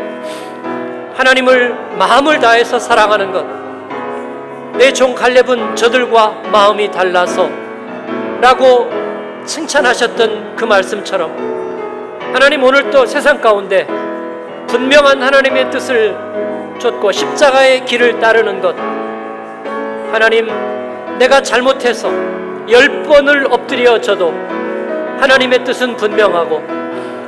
하나님을 1.19 1.75
마음을 1.99 2.41
다해서 2.41 2.79
사랑하는 2.79 3.33
것, 3.33 3.56
내 4.79 4.93
종 4.93 5.15
갈렙은 5.15 5.75
저들과 5.75 6.43
마음이 6.53 6.91
달라서 6.91 7.49
라고 8.41 8.91
칭찬하셨던 9.45 10.57
그 10.57 10.65
말씀처럼 10.65 11.31
하나님 12.33 12.63
오늘 12.63 12.91
또 12.91 13.07
세상 13.07 13.41
가운데 13.41 13.87
분명한 14.67 15.23
하나님의 15.23 15.71
뜻을 15.71 16.17
쫓고 16.79 17.11
십자가의 17.13 17.85
길을 17.87 18.19
따르는 18.21 18.61
것. 18.61 18.77
하나님 20.13 20.49
내가 21.19 21.41
잘못해서 21.41 22.11
열 22.69 23.03
번을 23.05 23.47
엎드려 23.51 23.99
져도 24.01 24.35
하나님의 25.19 25.65
뜻은 25.65 25.97
분명하고 25.97 26.63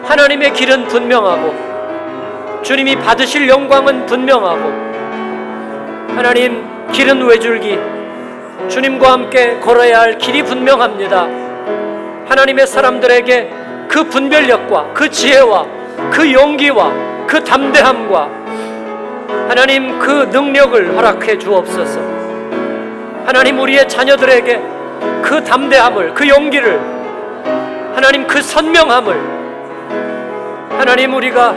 하나님의 0.05 0.53
길은 0.53 0.89
분명하고 0.89 2.63
주님이 2.63 2.97
받으실 2.97 3.49
영광은 3.49 4.05
분명하고 4.07 4.89
하나님 6.15 6.78
길은 6.93 7.23
외줄기 7.23 7.79
주님과 8.69 9.13
함께 9.13 9.59
걸어야 9.61 10.01
할 10.01 10.19
길이 10.19 10.43
분명합니다. 10.43 11.29
하나님의 12.29 12.67
사람들에게 12.67 13.51
그 13.89 14.05
분별력과 14.05 14.93
그 14.93 15.09
지혜와 15.09 15.67
그 16.11 16.33
용기와 16.33 16.93
그 17.27 17.43
담대함과 17.43 18.29
하나님 19.49 19.99
그 19.99 20.29
능력을 20.31 20.97
허락해 20.97 21.39
주옵소서. 21.39 22.01
하나님 23.25 23.59
우리의 23.59 23.89
자녀들에게 23.89 24.61
그 25.23 25.43
담대함을 25.45 26.15
그 26.15 26.29
용기를 26.29 26.81
하나님 27.95 28.27
그 28.27 28.41
선명함을 28.41 29.39
하나님 30.71 31.15
우리가 31.15 31.55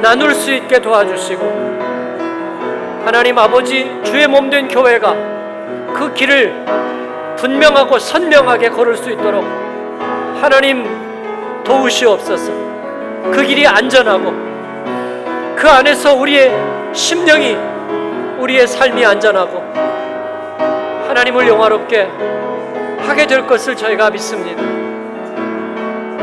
나눌 0.00 0.34
수 0.34 0.52
있게 0.52 0.80
도와주시고 0.80 1.77
하나님 3.08 3.38
아버지 3.38 3.90
주의 4.04 4.26
몸된 4.26 4.68
교회가 4.68 5.14
그 5.94 6.12
길을 6.12 6.52
분명하고 7.38 7.98
선명하게 7.98 8.68
걸을 8.68 8.98
수 8.98 9.10
있도록 9.10 9.42
하나님 10.42 10.84
도우시옵소서. 11.64 12.52
그 13.32 13.42
길이 13.44 13.66
안전하고 13.66 14.30
그 15.56 15.66
안에서 15.66 16.16
우리의 16.16 16.52
심령이 16.92 17.56
우리의 18.40 18.66
삶이 18.66 19.02
안전하고 19.02 19.58
하나님을 21.08 21.48
영화롭게 21.48 22.10
하게 22.98 23.26
될 23.26 23.46
것을 23.46 23.74
저희가 23.74 24.10
믿습니다. 24.10 24.62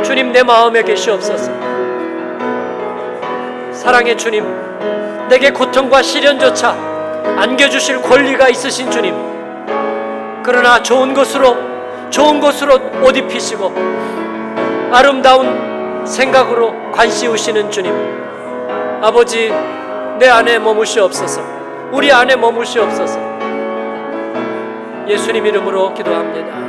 주님 0.04 0.32
내 0.32 0.44
마음에 0.44 0.84
계시옵소서. 0.84 1.52
사랑의 3.72 4.16
주님, 4.16 4.46
내게 5.30 5.52
고통과 5.52 6.02
시련조차 6.02 6.72
안겨주실 7.38 8.02
권리가 8.02 8.50
있으신 8.50 8.92
주님. 8.92 9.16
그러나 10.44 10.82
좋은 10.82 11.14
것으로 11.14 11.58
좋은 12.10 12.40
것으로 12.40 12.80
옷 13.04 13.18
입히시고 13.18 13.74
아름다운 14.92 16.06
생각으로 16.06 16.92
관씌우시는 16.92 17.72
주님. 17.72 17.92
아버지 19.02 19.52
내 20.20 20.30
안에 20.30 20.60
머무시옵소서. 20.60 21.42
우리 21.92 22.12
안에 22.12 22.36
머무시옵소서. 22.36 23.20
예수님 25.08 25.46
이름으로 25.46 25.94
기도합니다. 25.94 26.65